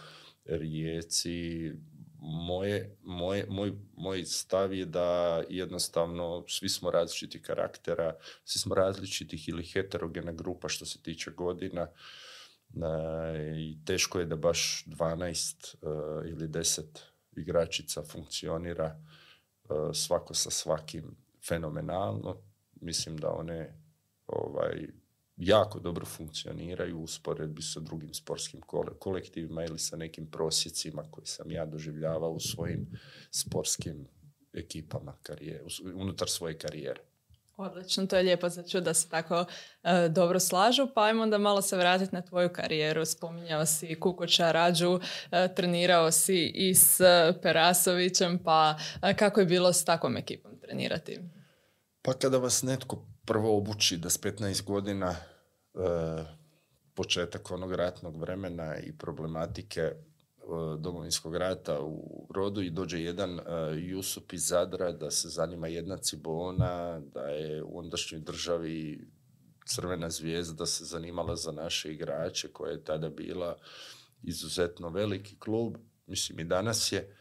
[0.44, 1.72] Rijeci.
[2.18, 9.48] Moje, moje, moj, moj stav je da jednostavno svi smo različitih karaktera, svi smo različitih
[9.48, 11.88] ili heterogena grupa što se tiče godina
[13.58, 16.82] i teško je da baš 12 e, ili 10
[17.36, 21.16] igračica funkcionira e, svako sa svakim
[21.48, 22.36] fenomenalno.
[22.80, 23.78] Mislim da one
[24.26, 24.88] ovaj,
[25.36, 28.60] jako dobro funkcioniraju u usporedbi sa drugim sportskim
[28.98, 32.86] kolektivima ili sa nekim prosjecima koji sam ja doživljavao u svojim
[33.30, 34.06] sportskim
[34.52, 37.00] ekipama karije, unutar svoje karijere.
[37.56, 39.44] Odlično, to je lijepo za da se tako
[39.82, 40.88] e, dobro slažu.
[40.94, 43.04] Pa ajmo onda malo se vratiti na tvoju karijeru.
[43.04, 47.00] Spominjao si Kukoća Rađu, e, trenirao si i s
[47.42, 51.20] Perasovićem, pa e, kako je bilo s takvom ekipom trenirati?
[52.02, 55.16] Pa kada vas netko prvo obuči da s 15 godina
[56.94, 59.92] početak onog ratnog vremena i problematike
[60.78, 63.40] domovinskog rata u rodu i dođe jedan
[63.76, 69.06] Jusup iz Zadra da se zanima jedna Cibona, da je u ondašnjoj državi
[69.66, 73.56] Crvena zvijezda se zanimala za naše igrače koja je tada bila
[74.22, 77.16] izuzetno veliki klub, mislim i danas je,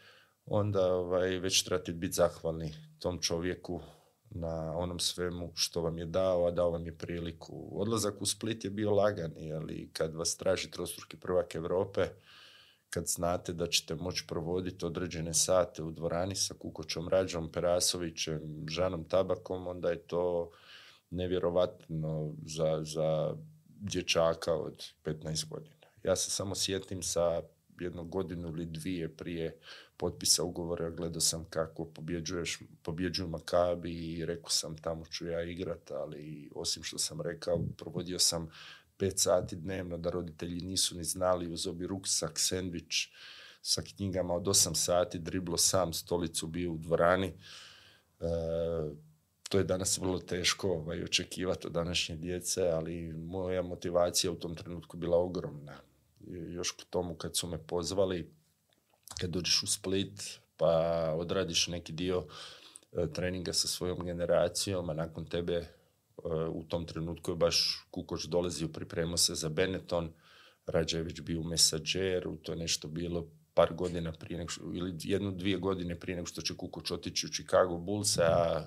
[0.46, 3.82] onda ovaj, već trebate biti zahvalni tom čovjeku
[4.30, 7.70] na onom svemu što vam je dao, a dao vam je priliku.
[7.82, 12.08] Odlazak u Split je bio lagan, ali kad vas traži trostruki prvak Europe,
[12.95, 19.03] kad znate da ćete moći provoditi određene sate u dvorani sa Kukoćom Rađom, Perasovićem, Žanom
[19.03, 20.51] Tabakom, onda je to
[21.10, 23.36] nevjerovatno za, za
[23.67, 25.75] dječaka od 15 godina.
[26.03, 27.41] Ja se samo sjetim sa
[27.79, 29.60] jednu godinu ili dvije prije
[29.97, 35.91] potpisa ugovora, gledao sam kako pobjeđuješ, pobjeđuju Makabi i rekao sam tamo ću ja igrat,
[35.91, 38.49] ali osim što sam rekao, provodio sam
[38.97, 43.10] pet sati dnevno, da roditelji nisu ni znali, uz obi ruksak, sendvič
[43.62, 47.27] sa knjigama od osam sati, driblo sam, stolicu bio u dvorani.
[47.27, 48.25] E,
[49.49, 54.55] to je danas vrlo teško ovaj, očekivati od današnje djece, ali moja motivacija u tom
[54.55, 55.77] trenutku bila ogromna.
[56.27, 58.31] Još k tomu kad su me pozvali,
[59.19, 60.71] kad dođeš u Split, pa
[61.17, 62.27] odradiš neki dio
[62.91, 65.67] e, treninga sa svojom generacijom, a nakon tebe
[66.52, 70.14] u tom trenutku je baš Kukoč dolazio, pripremao se za Benetton,
[70.66, 76.00] Rađević bio u to je nešto bilo par godina prije nego ili jednu, dvije godine
[76.00, 78.64] prije nego što će Kukoč otići u Chicago Bulls, a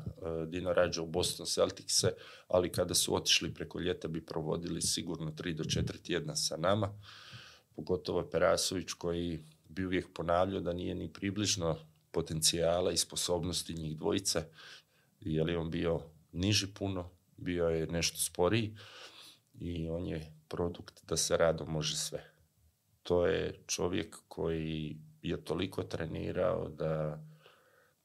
[0.46, 2.12] Dino Rađa u Boston Celticse,
[2.48, 6.92] ali kada su otišli preko ljeta bi provodili sigurno tri do četiri tjedna sa nama,
[7.76, 11.76] pogotovo Perasović koji bi uvijek ponavljao da nije ni približno
[12.10, 14.44] potencijala i sposobnosti njih dvojice,
[15.20, 16.00] jer je on bio
[16.32, 18.76] niži puno, bio je nešto sporiji
[19.60, 22.24] i on je produkt da se rado može sve.
[23.02, 27.22] To je čovjek koji je toliko trenirao da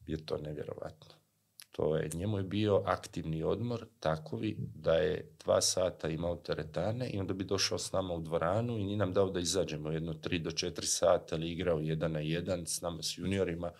[0.08, 1.24] je to nevjerovatno.
[1.72, 7.20] To je, njemu je bio aktivni odmor takovi da je dva sata imao teretane i
[7.20, 10.40] onda bi došao s nama u dvoranu i ni nam dao da izađemo jedno tri
[10.40, 13.72] do četiri sata ali igrao jedan na jedan s nama s juniorima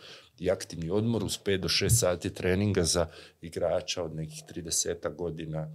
[0.44, 3.08] i aktivni odmor uz pet do šest sati treninga za
[3.42, 5.68] igrača od nekih 30 godina.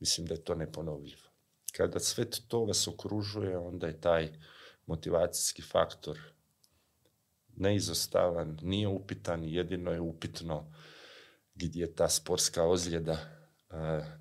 [0.00, 1.28] Mislim da je to neponovljivo.
[1.76, 4.32] Kada sve to vas okružuje, onda je taj
[4.86, 6.18] motivacijski faktor
[7.56, 10.72] neizostavan, nije upitan, jedino je upitno
[11.54, 13.18] gdje je ta sportska ozljeda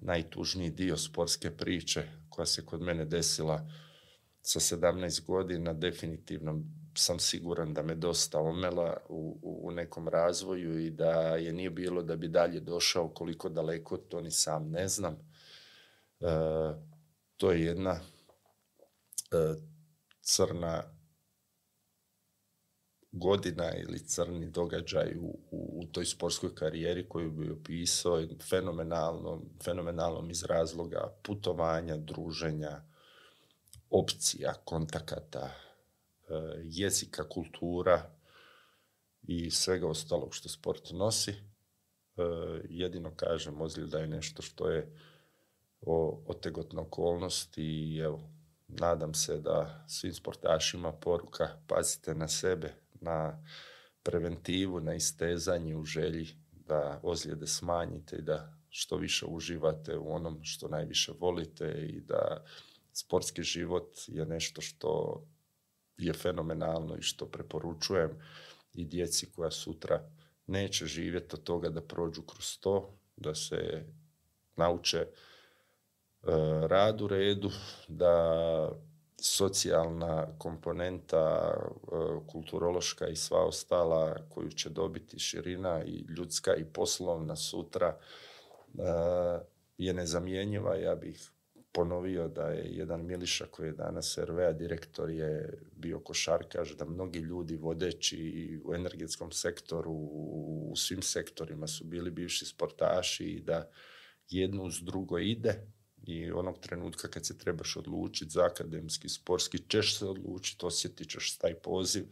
[0.01, 3.69] najtužniji dio sportske priče koja se kod mene desila
[4.41, 6.61] sa 17 godina, definitivno
[6.93, 12.01] sam siguran da me dosta omela u, u, nekom razvoju i da je nije bilo
[12.01, 15.13] da bi dalje došao koliko daleko, to ni sam ne znam.
[16.19, 16.25] E,
[17.37, 19.55] to je jedna e,
[20.21, 20.83] crna
[23.11, 30.43] godina ili crni događaj u, u, toj sportskoj karijeri koju bi opisao fenomenalnom, fenomenalnom iz
[30.43, 32.81] razloga putovanja, druženja,
[33.89, 35.51] opcija, kontakata,
[36.63, 38.11] jezika, kultura
[39.23, 41.31] i svega ostalog što sport nosi.
[41.31, 41.35] E,
[42.69, 44.97] jedino kažem, ozljeda je nešto što je
[46.27, 48.29] otegotna okolnost i evo,
[48.67, 53.45] nadam se da svim sportašima poruka pazite na sebe, na
[54.03, 60.43] preventivu, na istezanje u želji da ozljede smanjite i da što više uživate u onom
[60.43, 62.45] što najviše volite i da
[62.93, 65.21] sportski život je nešto što
[66.01, 68.09] je fenomenalno i što preporučujem
[68.73, 70.09] i djeci koja sutra
[70.47, 73.85] neće živjeti od toga da prođu kroz to, da se
[74.55, 75.07] nauče e,
[76.67, 77.51] rad u redu,
[77.87, 78.71] da
[79.21, 81.95] socijalna komponenta, e,
[82.27, 88.81] kulturološka i sva ostala koju će dobiti širina i ljudska i poslovna sutra e,
[89.77, 90.75] je nezamjenjiva.
[90.75, 91.31] Ja bih
[91.71, 97.19] ponovio da je jedan Miliša koji je danas RVA direktor je bio košarkaš, da mnogi
[97.19, 103.69] ljudi vodeći u energetskom sektoru, u svim sektorima su bili bivši sportaši i da
[104.29, 105.67] jedno uz drugo ide
[106.03, 111.37] i onog trenutka kad se trebaš odlučiti za akademski, sportski, ćeš se odlučiti, osjetit ćeš
[111.37, 112.05] taj poziv,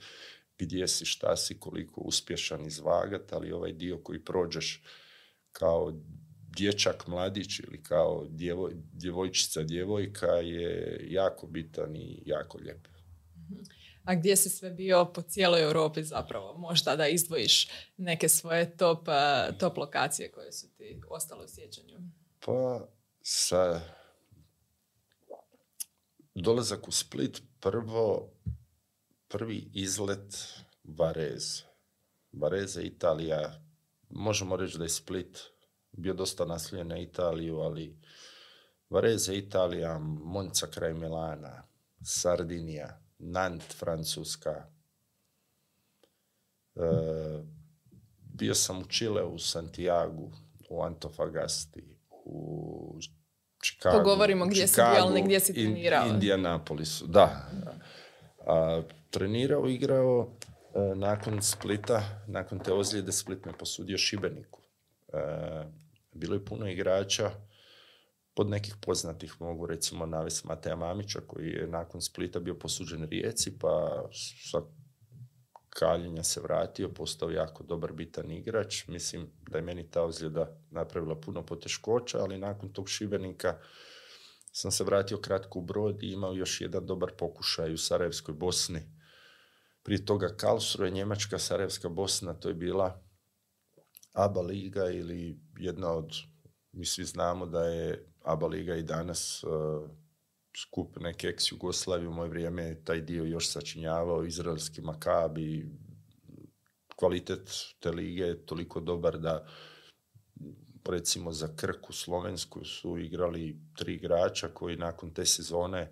[0.57, 4.83] gdje si, šta si, koliko uspješan izvagat, ali ovaj dio koji prođeš
[5.51, 5.93] kao
[6.55, 12.87] dječak, mladić ili kao djevoj, djevojčica, djevojka je jako bitan i jako lijep.
[14.03, 16.57] A gdje si sve bio po cijeloj Europi zapravo?
[16.57, 19.07] Možda da izdvojiš neke svoje top,
[19.59, 21.97] top lokacije koje su ti ostale u sjećanju?
[22.45, 22.87] Pa
[23.21, 23.81] sa
[26.35, 28.31] dolazak u Split prvo
[29.27, 30.47] prvi izlet
[30.83, 31.63] Vareze.
[32.31, 33.61] Vareze, Italija.
[34.09, 35.39] Možemo reći da je Split
[35.99, 37.97] bio dosta nasljen na Italiju, ali
[38.89, 41.63] Vareze, Italija, Monca kraj Milana,
[42.03, 44.65] Sardinija, Nant, Francuska.
[46.75, 46.81] E,
[48.33, 50.31] bio sam u Čile, u Santiago,
[50.69, 52.99] u Antofagasti, u
[53.63, 53.97] Chicago.
[53.97, 56.07] Pogovorimo gdje si bio, gdje si trenirao.
[56.07, 57.49] Indianapolisu, da.
[58.47, 60.31] A, trenirao, igrao,
[60.75, 64.61] e, nakon Splita, nakon te ozljede Split me posudio Šibeniku.
[65.13, 65.19] E,
[66.19, 67.31] bilo je puno igrača,
[68.35, 73.59] od nekih poznatih mogu recimo navesti Mateja Mamića koji je nakon Splita bio posuđen Rijeci
[73.59, 74.05] pa
[74.51, 74.61] sa
[75.69, 78.87] kaljenja se vratio, postao jako dobar bitan igrač.
[78.87, 83.57] Mislim da je meni ta ozljeda napravila puno poteškoća, ali nakon tog Šibenika
[84.51, 88.79] sam se vratio kratko u brod i imao još jedan dobar pokušaj u Sarajevskoj Bosni.
[89.83, 93.08] Prije toga Karlsruhe, Njemačka, Sarajevska Bosna, to je bila
[94.19, 96.13] ABA liga ili jedna od,
[96.71, 99.89] mi svi znamo da je ABA liga i danas uh,
[100.57, 105.69] skup neke ex Jugoslavije u moje vrijeme taj dio još sačinjavao, izraelski makabi,
[106.95, 107.49] kvalitet
[107.79, 109.47] te lige je toliko dobar da
[110.89, 115.91] recimo za Krku Slovensku su igrali tri igrača koji nakon te sezone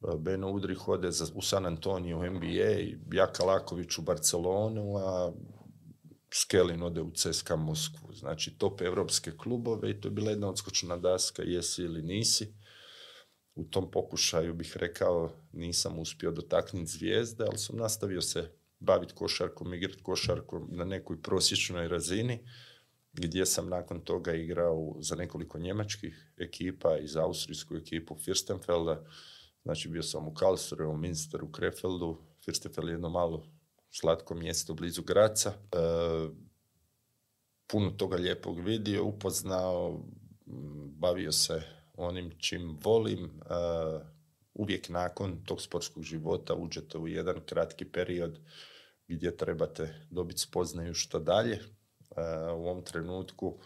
[0.00, 5.32] uh, Beno Udrih ode za, u San Antonio NBA, Jaka Laković u Barcelonu, a
[6.36, 8.12] Skelin ode u CSKA Moskvu.
[8.12, 12.54] Znači top evropske klubove i to je bila jedna odskočna daska, jesi ili nisi.
[13.54, 19.74] U tom pokušaju bih rekao nisam uspio dotaknuti zvijezde, ali sam nastavio se baviti košarkom,
[19.74, 22.38] igrati košarkom na nekoj prosječnoj razini,
[23.12, 29.04] gdje sam nakon toga igrao za nekoliko njemačkih ekipa i za austrijsku ekipu Firstenfelda.
[29.62, 32.18] Znači bio sam u Karlsruhe, u Minsteru, u Krefeldu.
[32.44, 33.53] Firstenfeld je jedno malo
[34.00, 35.50] slatko mjesto blizu Graca.
[35.50, 35.76] E,
[37.66, 40.04] puno toga lijepog vidio, upoznao,
[40.86, 41.62] bavio se
[41.94, 43.24] onim čim volim.
[43.24, 43.30] E,
[44.54, 48.38] uvijek nakon tog sportskog života uđete u jedan kratki period
[49.08, 51.54] gdje trebate dobiti spoznaju što dalje.
[51.54, 51.62] E,
[52.52, 53.58] u ovom trenutku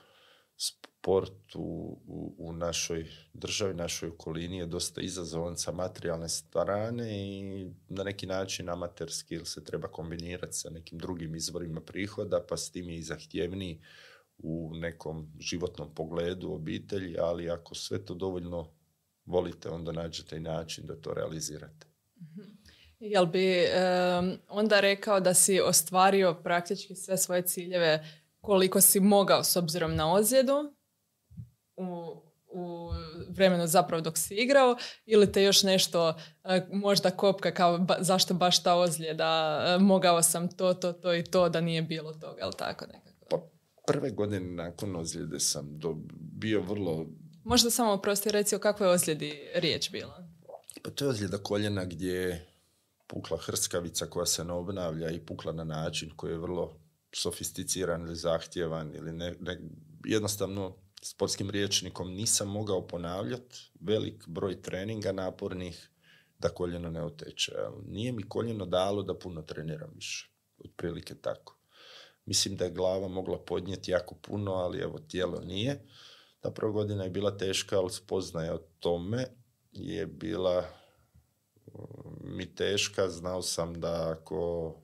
[0.59, 1.99] sport u,
[2.39, 8.69] u, našoj državi, našoj okolini je dosta izazovan sa materijalne strane i na neki način
[8.69, 13.03] amaterski ili se treba kombinirati sa nekim drugim izvorima prihoda, pa s tim je i
[13.03, 13.81] zahtjevniji
[14.39, 18.73] u nekom životnom pogledu obitelji, ali ako sve to dovoljno
[19.25, 21.87] volite, onda nađete i način da to realizirate.
[22.23, 22.51] Mhm.
[23.01, 23.65] Jel bi
[24.49, 28.05] onda rekao da si ostvario praktički sve svoje ciljeve
[28.49, 30.72] koliko si mogao s obzirom na ozljedu
[31.76, 32.90] u, u
[33.28, 34.76] vremenu zapravo dok si igrao
[35.07, 40.57] ili te još nešto e, možda kopka kao zašto baš ta ozljeda, e, mogao sam
[40.57, 43.26] to, to, to i to da nije bilo toga, jel tako nekako?
[43.30, 43.36] Pa
[43.86, 47.07] prve godine nakon ozljede sam do, bio vrlo...
[47.44, 50.28] Možda samo prosti reci o kakvoj ozljedi riječ bila?
[50.82, 52.46] Pa to je ozljeda koljena gdje je
[53.07, 58.17] pukla hrskavica koja se ne obnavlja i pukla na način koji je vrlo sofisticiran ili
[58.17, 59.61] zahtjevan ili ne, ne,
[60.05, 65.91] jednostavno sportskim riječnikom nisam mogao ponavljati velik broj treninga napornih
[66.39, 67.53] da koljeno ne oteče.
[67.87, 70.31] Nije mi koljeno dalo da puno treniram više.
[70.65, 71.59] Otprilike tako.
[72.25, 75.85] Mislim da je glava mogla podnijeti jako puno, ali evo tijelo nije.
[76.41, 79.27] Ta prva godina je bila teška, ali spoznaja o tome
[79.73, 80.61] je bila
[81.67, 83.09] mm, mi teška.
[83.09, 84.75] Znao sam da ako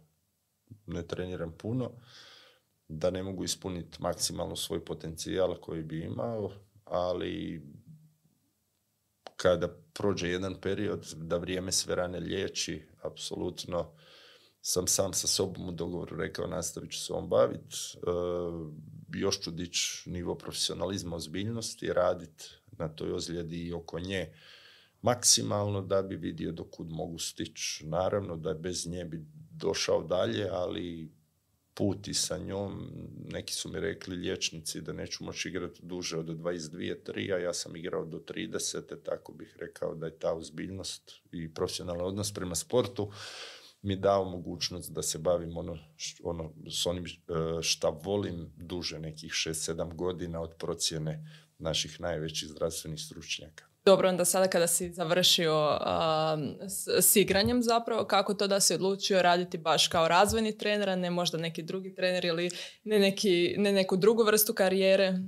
[0.87, 1.91] ne treniram puno,
[2.89, 6.53] da ne mogu ispuniti maksimalno svoj potencijal koji bi imao,
[6.85, 7.63] ali
[9.37, 13.93] kada prođe jedan period da vrijeme sve rane liječi, apsolutno
[14.61, 18.11] sam sam sa sobom u dogovoru rekao nastavit ću se ovom baviti, e,
[19.19, 22.45] još ću dići nivo profesionalizma, ozbiljnosti, raditi
[22.79, 24.33] na toj ozljedi i oko nje
[25.03, 27.87] maksimalno da bi vidio dokud mogu stići.
[27.87, 29.27] Naravno da bez nje bi
[29.57, 31.11] došao dalje, ali
[31.75, 32.91] put i sa njom,
[33.33, 37.55] neki su mi rekli liječnici da neću moći igrati duže od 22 3 a ja
[37.55, 42.55] sam igrao do 30, tako bih rekao da je ta ozbiljnost i profesionalan odnos prema
[42.55, 43.11] sportu
[43.83, 45.79] mi dao mogućnost da se bavim ono,
[46.23, 47.09] ono s onim e,
[47.63, 53.74] šta volim duže nekih 6-7 godina od procjene naših najvećih zdravstvenih stručnjaka.
[53.85, 55.79] Dobro, onda sada kada si završio
[57.01, 61.11] s, igranjem zapravo, kako to da si odlučio raditi baš kao razvojni trener, a ne
[61.11, 62.51] možda neki drugi trener ili
[62.85, 65.19] ne, neki, ne neku drugu vrstu karijere?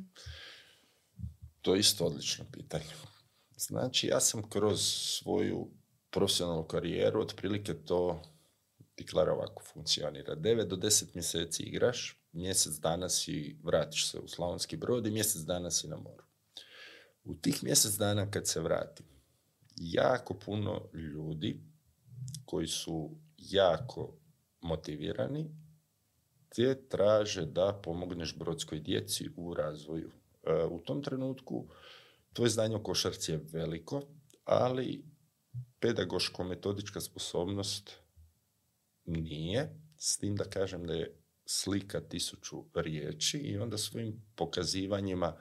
[1.63, 2.95] To je isto odlično pitanje.
[3.57, 4.81] Znači, ja sam kroz
[5.21, 5.69] svoju
[6.11, 8.23] profesionalnu karijeru otprilike to
[8.95, 10.37] Tiklara ovako funkcionira.
[10.37, 15.43] 9 do 10 mjeseci igraš, mjesec dana si vratiš se u Slavonski brod i mjesec
[15.43, 16.26] dana si na moru.
[17.27, 19.07] U tih mjesec dana kad se vratim,
[19.77, 21.61] jako puno ljudi
[22.45, 24.13] koji su jako
[24.61, 25.51] motivirani
[26.49, 30.11] te traže da pomogneš brodskoj djeci u razvoju.
[30.43, 31.69] E, u tom trenutku
[32.33, 34.03] tvoje znanje o košarci je veliko,
[34.45, 35.05] ali
[35.81, 37.93] pedagoško-metodička sposobnost
[39.05, 41.17] nije, s tim da kažem da je
[41.47, 45.37] slika tisuću riječi i onda svojim pokazivanjima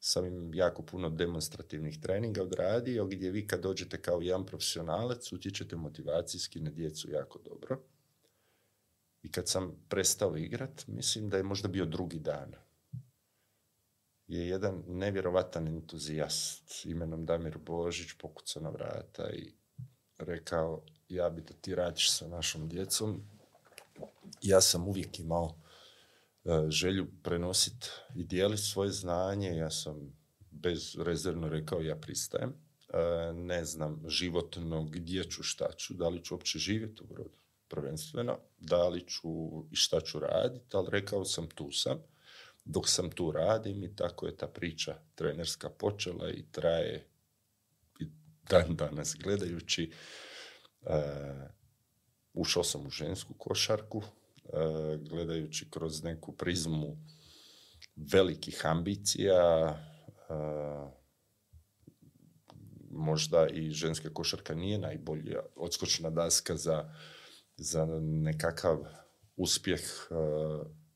[0.00, 5.76] sam im jako puno demonstrativnih treninga odradio gdje vi kad dođete kao jedan profesionalac utječete
[5.76, 7.80] motivacijski na djecu jako dobro.
[9.22, 12.52] I kad sam prestao igrat, mislim da je možda bio drugi dan.
[14.26, 19.52] Je jedan nevjerovatan entuzijast imenom Damir Božić pokucao na vrata i
[20.18, 23.22] rekao ja bi da ti radiš sa našom djecom.
[24.42, 25.59] Ja sam uvijek imao
[26.68, 29.56] želju prenositi i dijeliti svoje znanje.
[29.56, 30.12] Ja sam
[30.50, 32.50] bezrezervno rekao ja pristajem.
[32.50, 37.38] E, ne znam životno gdje ću, šta ću, da li ću uopće živjeti u brodu
[37.68, 39.28] prvenstveno, da li ću
[39.70, 41.98] i šta ću raditi, ali rekao sam tu sam.
[42.64, 47.06] Dok sam tu radim i tako je ta priča trenerska počela i traje
[48.00, 48.06] i
[48.50, 49.92] dan danas gledajući
[50.86, 51.48] E,
[52.34, 54.19] ušao sam u žensku košarku, e,
[55.08, 56.96] gledajući kroz neku prizmu
[58.12, 60.34] velikih ambicija, e,
[62.90, 66.94] možda i ženska košarka nije najbolja odskočna daska za,
[67.56, 68.78] za nekakav
[69.36, 69.80] uspjeh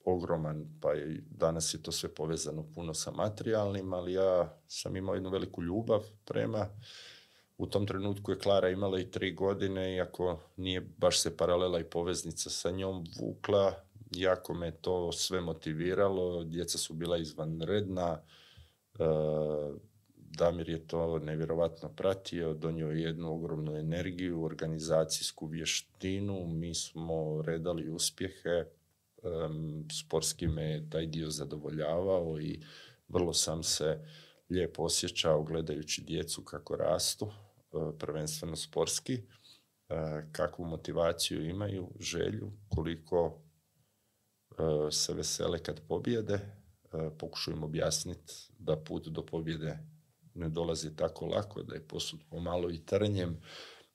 [0.04, 5.14] ogroman, pa i danas je to sve povezano puno sa materijalnim, ali ja sam imao
[5.14, 6.68] jednu veliku ljubav prema
[7.58, 11.84] u tom trenutku je Klara imala i tri godine, iako nije baš se paralela i
[11.84, 13.74] poveznica sa njom vukla,
[14.10, 18.20] jako me to sve motiviralo, djeca su bila izvanredna,
[18.98, 19.04] e,
[20.36, 28.64] Damir je to nevjerovatno pratio, donio jednu ogromnu energiju, organizacijsku vještinu, mi smo redali uspjehe,
[30.00, 32.60] sportski me taj dio zadovoljavao i
[33.08, 33.98] vrlo sam se
[34.50, 37.32] lijepo osjećao gledajući djecu kako rastu.
[37.74, 39.22] E, prvenstveno sportski, e,
[40.32, 43.42] kakvu motivaciju imaju, želju, koliko
[44.50, 46.40] e, se vesele kad pobjede,
[47.18, 49.78] pokušujem objasniti da put do pobjede
[50.34, 53.40] ne dolazi tako lako, da je posud pomalo i trnjem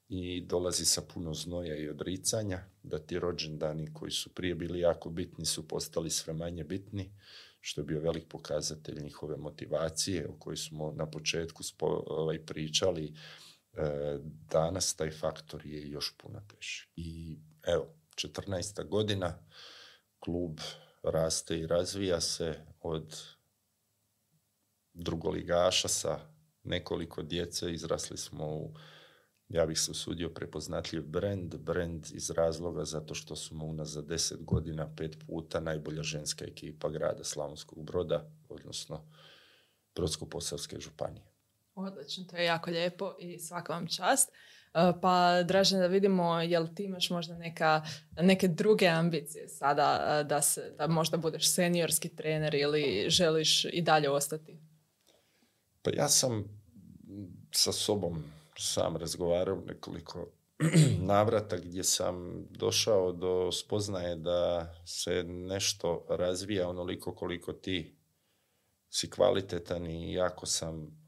[0.07, 5.09] i dolazi sa puno znoja i odricanja, da ti rođendani koji su prije bili jako
[5.09, 7.11] bitni su postali sve manje bitni,
[7.59, 13.13] što je bio velik pokazatelj njihove motivacije o kojoj smo na početku ovaj, pričali
[14.51, 16.87] danas taj faktor je još puno teži.
[16.95, 18.87] I evo, 14.
[18.87, 19.47] godina,
[20.19, 20.59] klub
[21.03, 23.23] raste i razvija se od
[24.93, 26.19] drugoligaša sa
[26.63, 28.73] nekoliko djece, izrasli smo u
[29.49, 34.95] ja bih se usudio prepoznatljiv brand, brand iz razloga zato što smo unazad deset godina
[34.95, 39.11] pet puta najbolja ženska ekipa grada Slavonskog broda, odnosno
[39.95, 41.28] Brodsko-Posavske županije.
[41.79, 44.29] Odlično, to je jako lijepo i svaka vam čast.
[44.73, 47.81] E, pa, Dražen, da vidimo, jel ti imaš možda neka,
[48.21, 53.81] neke druge ambicije sada e, da, se, da možda budeš seniorski trener ili želiš i
[53.81, 54.59] dalje ostati?
[55.81, 56.43] Pa ja sam
[57.51, 58.23] sa sobom
[58.57, 60.27] sam razgovarao nekoliko
[61.13, 67.95] navrata gdje sam došao do spoznaje da se nešto razvija onoliko koliko ti
[68.89, 70.98] si kvalitetan i jako sam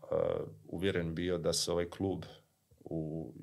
[0.68, 2.26] uvjeren bio da se ovaj klub
[2.80, 3.34] u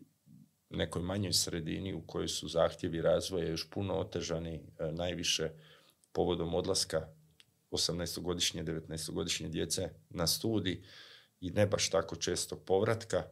[0.71, 5.51] nekoj manjoj sredini u kojoj su zahtjevi razvoja još puno otežani, uh, najviše
[6.13, 7.09] povodom odlaska
[7.71, 10.83] 18-godišnje, 19-godišnje djece na studij
[11.41, 13.25] i ne baš tako često povratka,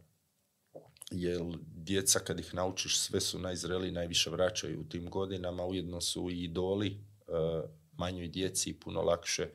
[1.11, 6.31] jer djeca kad ih naučiš sve su najzreliji, najviše vraćaju u tim godinama, ujedno su
[6.31, 9.51] i idoli uh, manjoj djeci puno lakše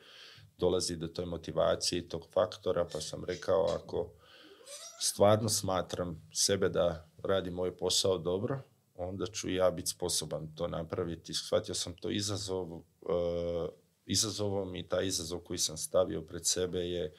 [0.62, 4.12] dolazi do toj motivacije i tog faktora, pa sam rekao ako
[5.02, 8.62] stvarno smatram sebe da radim moj posao dobro,
[8.96, 11.34] onda ću ja biti sposoban to napraviti.
[11.34, 12.84] Shvatio sam to izazov, uh,
[14.06, 17.14] izazovom i taj izazov koji sam stavio pred sebe je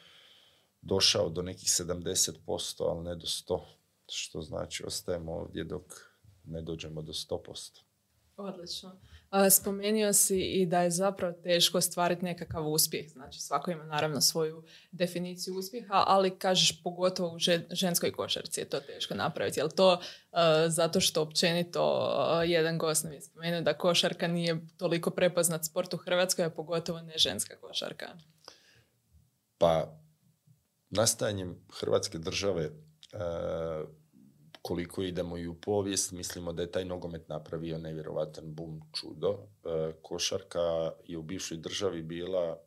[0.82, 3.60] došao do nekih 70%, ali ne do 100%,
[4.08, 5.82] što znači ostajemo ovdje dok
[6.44, 7.80] ne dođemo do 100%.
[8.36, 9.00] Odlično.
[9.50, 13.08] Spomenio si i da je zapravo teško ostvariti nekakav uspjeh.
[13.12, 17.38] Znači svako ima naravno svoju definiciju uspjeha, ali kažeš pogotovo u
[17.70, 19.60] ženskoj košarci je to teško napraviti.
[19.60, 20.00] Je to
[20.68, 22.10] zato što općenito
[22.46, 27.00] jedan gost nam je spomenuo da košarka nije toliko prepoznat sport u Hrvatskoj, a pogotovo
[27.00, 28.06] ne ženska košarka?
[29.58, 29.98] Pa
[30.90, 32.70] nastajanjem Hrvatske države
[34.62, 39.38] koliko idemo i u povijest, mislimo da je taj nogomet napravio nevjerovatan bum čudo.
[39.64, 42.58] E, košarka je u bivšoj državi bila,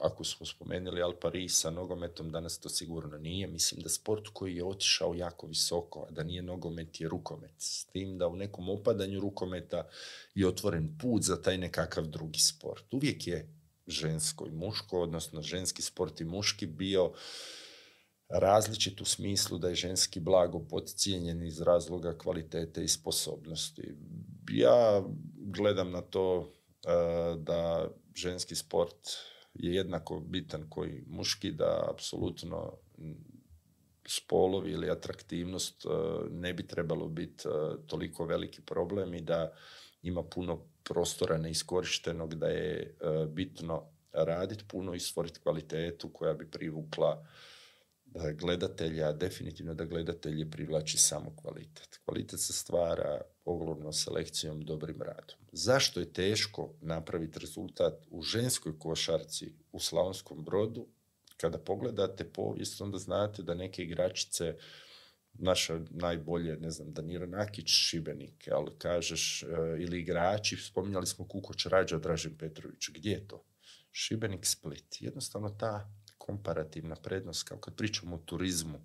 [0.00, 3.46] ako smo spomenuli Al Paris sa nogometom, danas to sigurno nije.
[3.46, 7.54] Mislim da sport koji je otišao jako visoko, a da nije nogomet je rukomet.
[7.58, 9.88] S tim da u nekom opadanju rukometa
[10.34, 12.94] je otvoren put za taj nekakav drugi sport.
[12.94, 13.48] Uvijek je
[13.86, 17.12] žensko i muško, odnosno ženski sport i muški bio
[18.30, 23.94] različit u smislu da je ženski blago podcijenjen iz razloga kvalitete i sposobnosti.
[24.50, 25.02] Ja
[25.36, 26.52] gledam na to
[26.84, 26.88] e,
[27.36, 29.08] da ženski sport
[29.54, 32.72] je jednako bitan koji muški, da apsolutno
[34.06, 35.88] spolovi ili atraktivnost e,
[36.30, 37.50] ne bi trebalo biti e,
[37.86, 39.52] toliko veliki problem i da
[40.02, 42.96] ima puno prostora neiskorištenog, da je
[43.28, 47.26] bitno raditi puno i stvoriti kvalitetu koja bi privukla
[48.34, 52.00] gledatelja, definitivno da gledatelje privlači samo kvalitet.
[52.04, 55.38] Kvalitet se stvara ogromnom selekcijom, dobrim radom.
[55.52, 60.86] Zašto je teško napraviti rezultat u ženskoj košarci u Slavonskom brodu?
[61.36, 64.56] Kada pogledate povijest, onda znate da neke igračice
[65.32, 69.46] naša najbolje, ne znam, Danira Nakić, Šibenik, ali kažeš, e,
[69.82, 73.44] ili igrači, spominjali smo Kukoć Rađa, Dražen Petrović, gdje je to?
[73.92, 74.96] Šibenik Split.
[75.00, 78.78] Jednostavno ta komparativna prednost, kao kad pričamo o turizmu,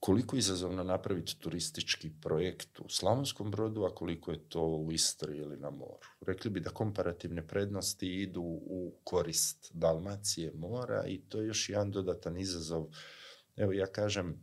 [0.00, 5.36] koliko je izazovno napraviti turistički projekt u Slavonskom brodu, a koliko je to u Istri
[5.36, 6.08] ili na moru.
[6.26, 11.90] Rekli bi da komparativne prednosti idu u korist Dalmacije mora i to je još jedan
[11.90, 12.86] dodatan izazov.
[13.56, 14.34] Evo ja kažem,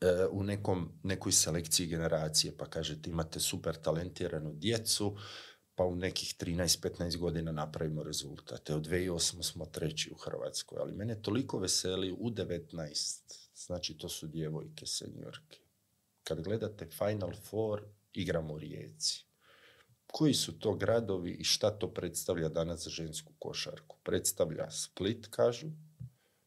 [0.00, 5.16] e, u nekom, nekoj selekciji generacije, pa kažete imate super talentiranu djecu,
[5.82, 8.74] pa u nekih 13-15 godina napravimo rezultate.
[8.74, 13.22] Od 2008 smo treći u Hrvatskoj, ali mene toliko veseli u 19,
[13.54, 15.58] znači to su djevojke, senjorke.
[16.24, 19.24] Kad gledate Final Four, igramo u Rijeci.
[20.06, 23.96] Koji su to gradovi i šta to predstavlja danas za žensku košarku?
[24.02, 25.66] Predstavlja Split, kažu.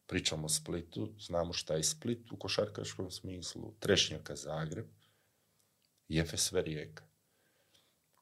[0.06, 3.74] Pričamo o Splitu, znamo šta je Split u košarkaškom smislu.
[3.80, 4.86] Trešnjaka Zagreb
[6.08, 7.15] i FSV Rijeka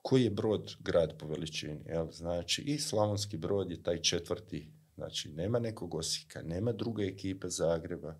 [0.06, 1.80] koji je brod grad po veličini.
[1.86, 2.10] Jel?
[2.10, 4.72] Znači, i Slavonski brod je taj četvrti.
[4.94, 8.14] Znači, nema nekog Osijeka, nema druge ekipe Zagreba,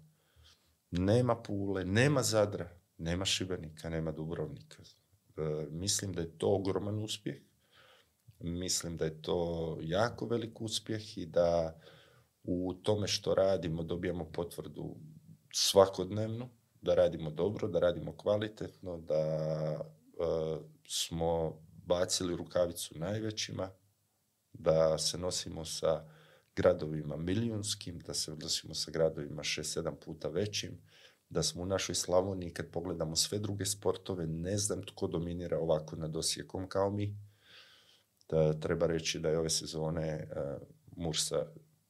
[0.91, 4.82] nema Pule, nema Zadra, nema Šibenika, nema Dubrovnika.
[4.82, 7.37] E, mislim da je to ogroman uspjeh.
[8.41, 11.80] Mislim da je to jako velik uspjeh i da
[12.43, 14.97] u tome što radimo dobijamo potvrdu
[15.53, 16.49] svakodnevno,
[16.80, 20.59] da radimo dobro, da radimo kvalitetno, da e,
[20.89, 23.70] smo bacili rukavicu najvećima,
[24.53, 26.05] da se nosimo sa
[26.57, 30.80] gradovima milijunskim, da se nosimo sa gradovima šest, sedam puta većim,
[31.28, 35.97] da smo u našoj Slavoniji, kad pogledamo sve druge sportove, ne znam tko dominira ovako
[35.97, 37.16] nad Osijekom kao mi.
[38.28, 41.47] Da, treba reći da je ove sezone uh, Mursa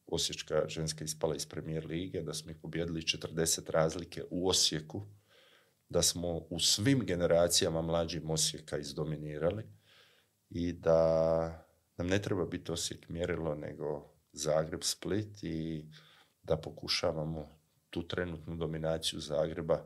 [0.07, 5.07] Osječka ženska ispala iz premijer lige, da smo ih pobjedili 40 razlike u Osijeku,
[5.88, 9.64] da smo u svim generacijama mlađim Osijeka izdominirali
[10.55, 15.84] i da nam ne treba biti Osijek mjerilo, nego Zagreb, Split i
[16.42, 17.48] da pokušavamo
[17.90, 19.84] tu trenutnu dominaciju Zagreba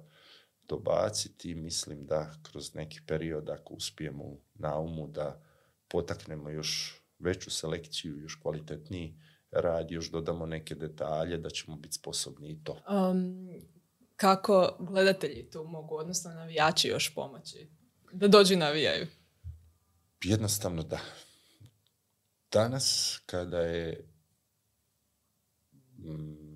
[0.63, 1.55] dobaciti.
[1.55, 5.43] Mislim da kroz neki period, ako uspijemo na umu, da
[5.89, 9.15] potaknemo još veću selekciju, još kvalitetniji
[9.51, 12.73] rad, još dodamo neke detalje, da ćemo biti sposobni i to.
[12.73, 13.49] Um,
[14.17, 17.71] kako gledatelji tu mogu, odnosno navijači još pomoći?
[18.13, 19.07] Da dođu navijaju?
[20.25, 21.01] Jednostavno da.
[22.53, 24.09] Danas kada je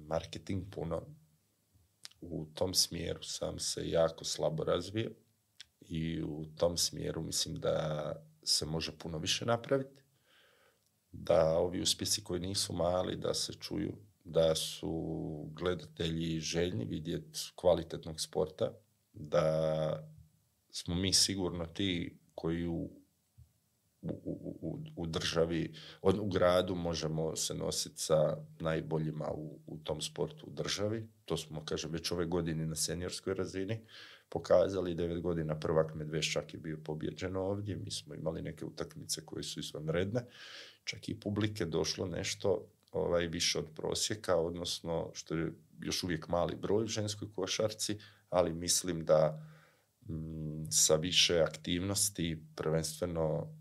[0.06, 1.02] marketing puno
[2.20, 5.10] u tom smjeru sam se jako slabo razvio
[5.80, 10.02] i u tom smjeru mislim da se može puno više napraviti.
[11.12, 14.92] Da ovi uspjesi koji nisu mali, da se čuju, da su
[15.52, 18.72] gledatelji željni vidjeti kvalitetnog sporta,
[19.12, 20.08] da
[20.70, 23.01] smo mi sigurno ti koji u,
[24.02, 25.72] u, u, u državi,
[26.02, 31.08] u gradu možemo se nositi sa najboljima u, u tom sportu u državi.
[31.24, 33.80] To smo, kažem, već ove godine na seniorskoj razini
[34.28, 34.94] pokazali.
[34.94, 37.76] Devet godina prvak Medvešćak je bio pobjeđen ovdje.
[37.76, 40.26] Mi smo imali neke utakmice koje su izvanredne.
[40.84, 46.56] Čak i publike došlo nešto ovaj, više od prosjeka, odnosno što je još uvijek mali
[46.56, 47.98] broj u ženskoj košarci,
[48.30, 49.48] ali mislim da
[50.08, 53.54] mm, sa više aktivnosti, prvenstveno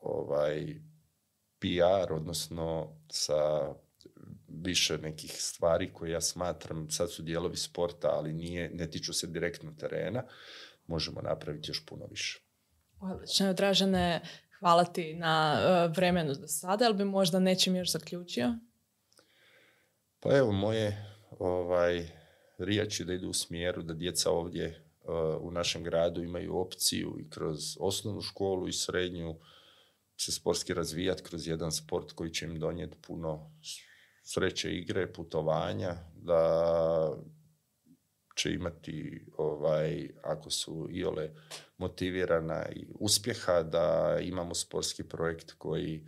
[0.00, 0.80] ovaj
[1.58, 3.74] PR, odnosno sa
[4.48, 9.26] više nekih stvari koje ja smatram, sad su dijelovi sporta, ali nije, ne tiču se
[9.26, 10.24] direktno terena,
[10.86, 12.40] možemo napraviti još puno više.
[13.00, 14.20] Odlično, Dražene,
[14.58, 18.54] hvala ti na uh, vremenu do sada, ali bi možda nečim još zaključio?
[20.20, 22.08] Pa evo, moje ovaj,
[22.58, 24.87] riječi da idu u smjeru da djeca ovdje
[25.40, 29.36] u našem gradu imaju opciju i kroz osnovnu školu i srednju
[30.16, 33.50] se sportski razvijati kroz jedan sport koji će im donijeti puno
[34.22, 36.42] sreće igre, putovanja, da
[38.36, 41.30] će imati, ovaj, ako su iole
[41.78, 46.06] motivirana i uspjeha, da imamo sportski projekt koji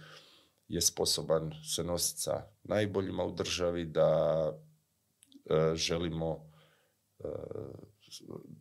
[0.69, 4.53] je sposoban se nositi sa najboljima u državi, da
[5.51, 6.51] e, želimo,
[7.19, 7.29] e,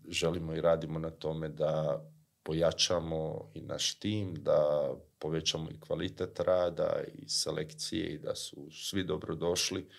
[0.10, 2.04] želimo i radimo na tome da
[2.44, 9.04] pojačamo i naš tim, da povećamo i kvalitet rada i selekcije i da su svi
[9.04, 9.90] dobrodošli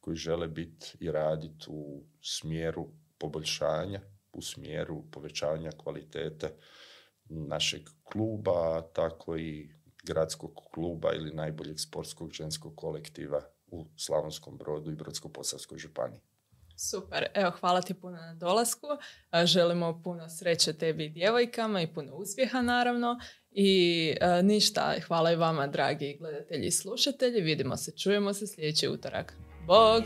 [0.00, 2.88] koji žele biti i raditi u smjeru
[3.18, 4.00] poboljšanja,
[4.32, 6.54] u smjeru povećanja kvalitete
[7.28, 9.70] našeg kluba, tako i
[10.04, 16.20] gradskog kluba ili najboljeg sportskog ženskog kolektiva u Slavonskom brodu i Brodsko-posavskoj županiji.
[16.78, 18.86] Super, evo hvala ti puno na dolasku.
[19.44, 23.18] Želimo puno sreće tebi i djevojkama i puno uspjeha naravno.
[23.50, 27.40] I ništa, hvala i vama dragi gledatelji i slušatelji.
[27.40, 29.34] Vidimo se, čujemo se sljedeći utorak.
[29.66, 30.02] Bog!